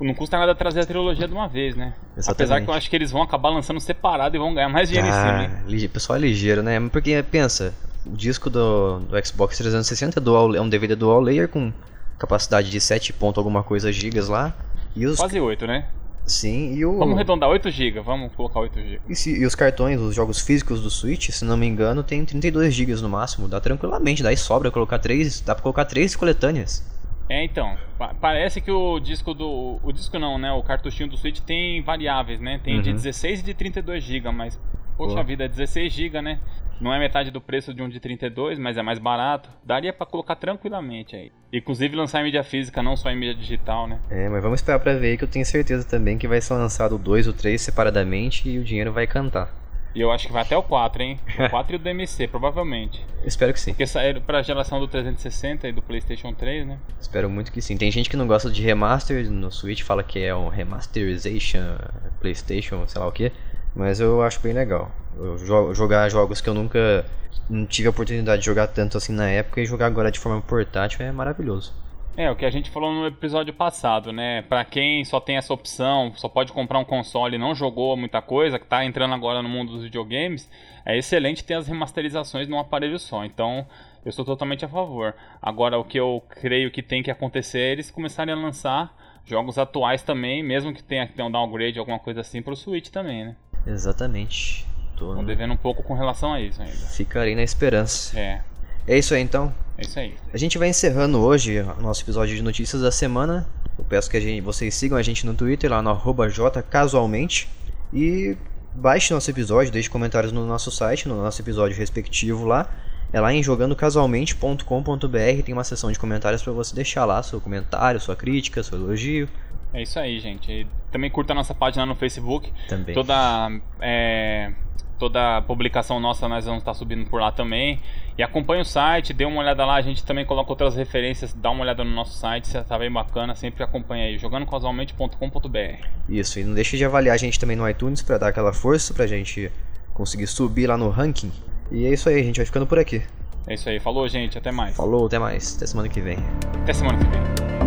não 0.05 0.15
custa 0.15 0.39
nada 0.39 0.55
trazer 0.55 0.81
a 0.81 0.87
trilogia 0.87 1.29
de 1.29 1.35
uma 1.35 1.49
vez, 1.49 1.77
né? 1.77 1.95
Exatamente. 2.17 2.31
Apesar 2.31 2.61
que 2.63 2.71
eu 2.71 2.75
acho 2.75 2.91
que 2.91 2.97
eles 2.97 3.11
vão 3.11 3.23
acabar 3.23 3.51
lançando 3.51 3.81
separado 3.81 4.35
e 4.35 4.39
vão 4.39 4.55
ganhar 4.55 4.69
mais 4.69 4.89
dinheiro 4.89 5.09
ah, 5.13 5.45
em 5.45 5.69
cima. 5.69 5.87
O 5.87 5.89
pessoal 5.91 6.17
é 6.17 6.21
ligeiro, 6.21 6.63
né? 6.63 6.81
Porque 6.91 7.23
pensa, 7.31 7.75
o 8.07 8.17
disco 8.17 8.49
do, 8.49 9.01
do 9.01 9.27
Xbox 9.27 9.59
360 9.59 10.19
é, 10.19 10.23
dual, 10.23 10.55
é 10.55 10.61
um 10.61 10.69
DVD 10.69 10.95
dual 10.95 11.21
layer 11.21 11.49
com 11.49 11.73
capacidade 12.19 12.71
de 12.71 12.81
7 12.81 13.13
ponto 13.13 13.39
alguma 13.39 13.63
coisa 13.63 13.93
gigas 13.93 14.29
lá. 14.29 14.55
E 14.97 15.07
os... 15.07 15.19
Quase 15.19 15.41
8, 15.41 15.67
né? 15.67 15.87
Sim, 16.27 16.75
e 16.75 16.85
o... 16.85 16.99
Vamos 16.99 17.17
arredondar 17.17 17.49
8 17.49 17.71
GB, 17.71 18.01
vamos 18.01 18.33
colocar 18.35 18.61
8 18.61 18.75
GB. 18.79 19.01
E, 19.09 19.17
se, 19.17 19.41
e, 19.41 19.45
os 19.45 19.55
cartões, 19.55 20.01
os 20.01 20.15
jogos 20.15 20.41
físicos 20.41 20.81
do 20.81 20.91
Switch, 20.91 21.31
se 21.31 21.45
não 21.45 21.57
me 21.57 21.67
engano, 21.67 22.03
tem 22.03 22.25
32 22.25 22.73
GB 22.73 22.95
no 22.97 23.09
máximo, 23.09 23.49
dá 23.49 23.61
tranquilamente, 23.61 24.23
daí 24.23 24.37
sobra 24.37 24.71
colocar 24.71 24.99
3, 24.99 25.41
dá 25.41 25.55
pra 25.55 25.63
colocar 25.63 25.85
3 25.85 26.15
coletâneas. 26.15 26.85
É, 27.31 27.45
então, 27.45 27.79
parece 28.21 28.61
que 28.61 28.73
o 28.73 28.99
disco 28.99 29.33
do. 29.33 29.79
O 29.85 29.93
disco 29.93 30.19
não, 30.19 30.37
né? 30.37 30.51
O 30.51 30.65
cartuchinho 30.65 31.09
do 31.09 31.17
Switch 31.17 31.39
tem 31.39 31.81
variáveis, 31.81 32.41
né? 32.41 32.61
Tem 32.63 32.75
uhum. 32.75 32.83
de 32.83 32.93
16 32.93 33.39
e 33.39 33.43
de 33.45 33.55
32 33.55 34.03
GB, 34.03 34.33
mas. 34.33 34.61
Poxa 34.97 35.15
Pô. 35.15 35.25
vida, 35.25 35.49
16 35.49 35.93
GB, 35.93 36.21
né? 36.21 36.41
Não 36.81 36.93
é 36.93 36.99
metade 36.99 37.31
do 37.31 37.41
preço 37.41 37.73
de 37.73 37.83
um 37.83 37.89
de 37.89 38.01
32, 38.01 38.59
mas 38.59 38.77
é 38.77 38.83
mais 38.83 38.99
barato. 38.99 39.49
Daria 39.65 39.93
para 39.93 40.07
colocar 40.07 40.35
tranquilamente 40.35 41.15
aí. 41.15 41.31
Inclusive 41.53 41.95
lançar 41.95 42.21
em 42.21 42.25
mídia 42.25 42.43
física, 42.43 42.83
não 42.83 42.97
só 42.97 43.11
em 43.11 43.17
mídia 43.17 43.35
digital, 43.35 43.87
né? 43.87 44.01
É, 44.11 44.29
mas 44.29 44.43
vamos 44.43 44.59
esperar 44.59 44.81
pra 44.81 44.95
ver 44.95 45.17
que 45.17 45.23
eu 45.23 45.29
tenho 45.29 45.47
certeza 45.47 45.87
também 45.87 46.19
que 46.19 46.27
vai 46.27 46.41
ser 46.41 46.55
lançado 46.55 46.99
2 46.99 47.29
ou 47.29 47.33
3 47.33 47.61
separadamente 47.61 48.49
e 48.49 48.59
o 48.59 48.65
dinheiro 48.65 48.93
vai 48.93 49.07
cantar. 49.07 49.55
E 49.95 50.01
eu 50.01 50.11
acho 50.13 50.27
que 50.27 50.33
vai 50.33 50.43
até 50.43 50.57
o 50.57 50.63
4, 50.63 51.03
hein? 51.03 51.21
O 51.39 51.51
4 51.51 51.73
e 51.73 51.77
o 51.77 51.79
DMC, 51.79 52.29
provavelmente. 52.29 53.05
Espero 53.25 53.53
que 53.53 53.61
sim. 53.61 53.73
Porque 53.73 53.87
saíram 53.87 54.21
pra 54.21 54.43
geração 54.43 54.79
do 54.79 54.87
360 54.87 55.69
e 55.69 55.73
do 55.73 55.83
PlayStation 55.83 56.33
3, 56.33 56.67
né? 56.67 56.79
Espero 57.01 57.29
muito 57.29 57.51
que 57.51 57.61
sim. 57.61 57.77
Tem 57.77 57.91
gente 57.91 58.09
que 58.09 58.17
não 58.17 58.27
gosta 58.27 58.51
de 58.51 58.63
remaster 58.63 59.29
no 59.31 59.51
Switch, 59.51 59.83
fala 59.83 60.03
que 60.03 60.21
é 60.21 60.35
um 60.35 60.49
remasterization 60.49 61.77
PlayStation, 62.21 62.87
sei 62.87 63.01
lá 63.01 63.09
o 63.09 63.13
que. 63.13 63.33
Mas 63.75 64.01
eu 64.01 64.23
acho 64.23 64.41
bem 64.41 64.53
legal. 64.53 64.91
Eu 65.17 65.39
jogar 65.75 66.09
jogos 66.09 66.41
que 66.41 66.49
eu 66.49 66.55
nunca 66.55 67.05
não 67.49 67.67
tive 67.67 67.89
a 67.89 67.91
oportunidade 67.91 68.41
de 68.41 68.47
jogar 68.47 68.69
tanto 68.69 68.97
assim 68.97 69.13
na 69.13 69.29
época 69.29 69.61
e 69.61 69.67
jogar 69.67 69.87
agora 69.87 70.11
de 70.11 70.19
forma 70.19 70.41
portátil 70.41 71.05
é 71.05 71.11
maravilhoso. 71.11 71.75
É, 72.17 72.31
o 72.31 72.37
que 72.37 72.45
a 72.45 72.51
gente 72.51 72.71
falou 72.71 72.93
no 72.93 73.07
episódio 73.07 73.55
passado, 73.55 74.13
né? 74.13 74.43
Pra 74.43 74.65
quem 74.65 75.05
só 75.05 75.21
tem 75.21 75.37
essa 75.37 75.55
opção, 75.55 76.13
só 76.17 76.29
pode 76.29 76.53
comprar 76.53 76.79
um 76.79 76.85
console 76.85 77.37
e 77.37 77.39
não 77.39 77.55
jogou 77.55 77.97
muita 77.97 78.21
coisa, 78.21 78.59
que 78.59 78.67
tá 78.67 78.85
entrando 78.85 79.15
agora 79.15 79.41
no 79.41 79.49
mundo 79.49 79.73
dos 79.73 79.85
videogames, 79.85 80.51
é 80.85 80.99
excelente 80.99 81.45
ter 81.45 81.55
as 81.55 81.67
remasterizações 81.67 82.49
num 82.49 82.59
aparelho 82.59 82.99
só. 82.99 83.25
Então, 83.25 83.67
eu 84.05 84.13
sou 84.13 84.25
totalmente 84.25 84.65
a 84.65 84.69
favor. 84.69 85.15
Agora, 85.41 85.79
o 85.79 85.85
que 85.85 85.99
eu 85.99 86.23
creio 86.29 86.71
que 86.71 86.83
tem 86.83 87.03
que 87.03 87.11
acontecer 87.11 87.59
é 87.59 87.73
eles 87.73 87.91
começarem 87.91 88.35
a 88.35 88.37
lançar 88.37 88.95
jogos 89.25 89.59
atuais 89.59 90.03
também, 90.03 90.43
mesmo 90.43 90.75
que 90.75 90.83
tenha 90.83 91.07
que 91.07 91.13
ter 91.13 91.23
um 91.23 91.31
downgrade, 91.31 91.79
alguma 91.79 91.99
coisa 91.99 92.21
assim, 92.21 92.43
pro 92.43 92.57
Switch 92.57 92.89
também, 92.89 93.25
né? 93.25 93.37
Exatamente. 93.67 94.67
Tô 94.97 95.15
Tô 95.15 95.23
devendo 95.23 95.55
um 95.55 95.57
pouco 95.57 95.83
com 95.83 95.95
relação 95.95 96.33
a 96.33 96.41
isso 96.41 96.61
ainda. 96.61 96.75
Ficarei 96.75 97.35
na 97.35 97.43
esperança. 97.43 98.19
É. 98.19 98.43
É 98.87 98.99
isso 98.99 99.15
aí 99.15 99.23
então. 99.23 99.55
É 99.81 99.83
isso 99.83 99.99
aí. 99.99 100.15
A 100.33 100.37
gente 100.37 100.59
vai 100.59 100.69
encerrando 100.69 101.19
hoje 101.19 101.61
o 101.61 101.83
nosso 101.83 102.03
episódio 102.03 102.37
de 102.37 102.43
notícias 102.43 102.83
da 102.83 102.93
semana. 102.93 103.49
Eu 103.79 103.85
peço 103.85 104.11
que 104.11 104.17
a 104.17 104.21
gente, 104.21 104.43
vocês 104.43 104.75
sigam 104.75 104.99
a 104.99 105.03
gente 105.03 105.25
no 105.25 105.33
Twitter, 105.33 105.71
lá 105.71 105.81
no 105.81 105.89
arroba 105.89 106.29
jcasualmente. 106.29 107.49
E 107.93 108.37
baixe 108.75 109.15
nosso 109.15 109.31
episódio, 109.31 109.73
deixe 109.73 109.89
comentários 109.89 110.33
no 110.33 110.47
nosso 110.47 110.71
site, 110.71 111.09
no 111.09 111.17
nosso 111.17 111.41
episódio 111.41 111.77
respectivo 111.77 112.45
lá. 112.45 112.71
É 113.13 113.19
lá 113.19 113.33
em 113.33 113.43
jogandocasualmente.com.br, 113.43 115.43
tem 115.45 115.53
uma 115.53 115.65
seção 115.65 115.91
de 115.91 115.99
comentários 115.99 116.43
para 116.43 116.53
você 116.53 116.77
deixar 116.77 117.05
lá 117.07 117.21
seu 117.23 117.41
comentário, 117.41 117.99
sua 117.99 118.15
crítica, 118.15 118.63
seu 118.63 118.79
elogio. 118.79 119.29
É 119.73 119.83
isso 119.83 119.99
aí, 119.99 120.21
gente. 120.21 120.53
E 120.53 120.67
também 120.93 121.11
curta 121.11 121.33
a 121.33 121.35
nossa 121.35 121.55
página 121.55 121.87
no 121.87 121.97
Facebook. 121.97 122.53
Também. 122.69 122.95
Toda 122.95 123.51
é, 123.81 124.53
toda 125.01 125.41
publicação 125.43 125.99
nossa 125.99 126.29
nós 126.29 126.45
vamos 126.45 126.61
estar 126.61 126.75
subindo 126.75 127.09
por 127.09 127.21
lá 127.21 127.33
também. 127.33 127.81
E 128.19 128.23
acompanhe 128.23 128.61
o 128.61 128.65
site, 128.65 129.15
dê 129.15 129.25
uma 129.25 129.41
olhada 129.41 129.65
lá, 129.65 129.77
a 129.77 129.81
gente 129.81 130.05
também 130.05 130.27
coloca 130.27 130.51
outras 130.51 130.77
referências, 130.77 131.33
dá 131.33 131.51
uma 131.51 131.63
olhada 131.63 131.83
no 131.83 131.91
nosso 131.91 132.19
site, 132.19 132.49
se 132.49 132.63
tá 132.63 132.79
bem 132.79 132.93
bacana, 132.93 133.35
sempre 133.35 133.65
acompanha 133.65 134.05
aí, 134.05 134.19
jogandocasualmente.com.br. 134.19 135.87
Isso, 136.09 136.39
e 136.39 136.45
não 136.45 136.55
deixe 136.55 136.77
de 136.77 136.85
avaliar 136.85 137.15
a 137.15 137.19
gente 137.19 137.41
também 137.41 137.57
no 137.57 137.69
iTunes 137.69 138.03
para 138.03 138.19
dar 138.19 138.29
aquela 138.29 138.53
força 138.53 138.93
pra 138.93 139.07
gente 139.07 139.51
conseguir 139.95 140.27
subir 140.27 140.67
lá 140.67 140.77
no 140.77 140.91
ranking. 140.91 141.33
E 141.73 141.87
é 141.87 141.93
isso 141.93 142.09
aí, 142.11 142.21
a 142.21 142.23
gente 142.23 142.37
vai 142.37 142.47
ficando 142.47 142.67
por 142.67 142.79
aqui. 142.79 143.03
É 143.47 143.55
isso 143.55 143.69
aí, 143.69 143.81
falou 143.81 144.07
gente, 144.07 144.37
até 144.37 144.53
mais. 144.53 144.77
Falou, 144.77 145.07
até 145.07 145.19
mais, 145.19 145.57
até 145.57 145.67
semana 145.67 145.89
que 145.89 146.01
vem. 146.01 146.19
Até 146.63 146.75
semana 146.75 146.99
que 146.99 147.05
vem. 147.05 147.60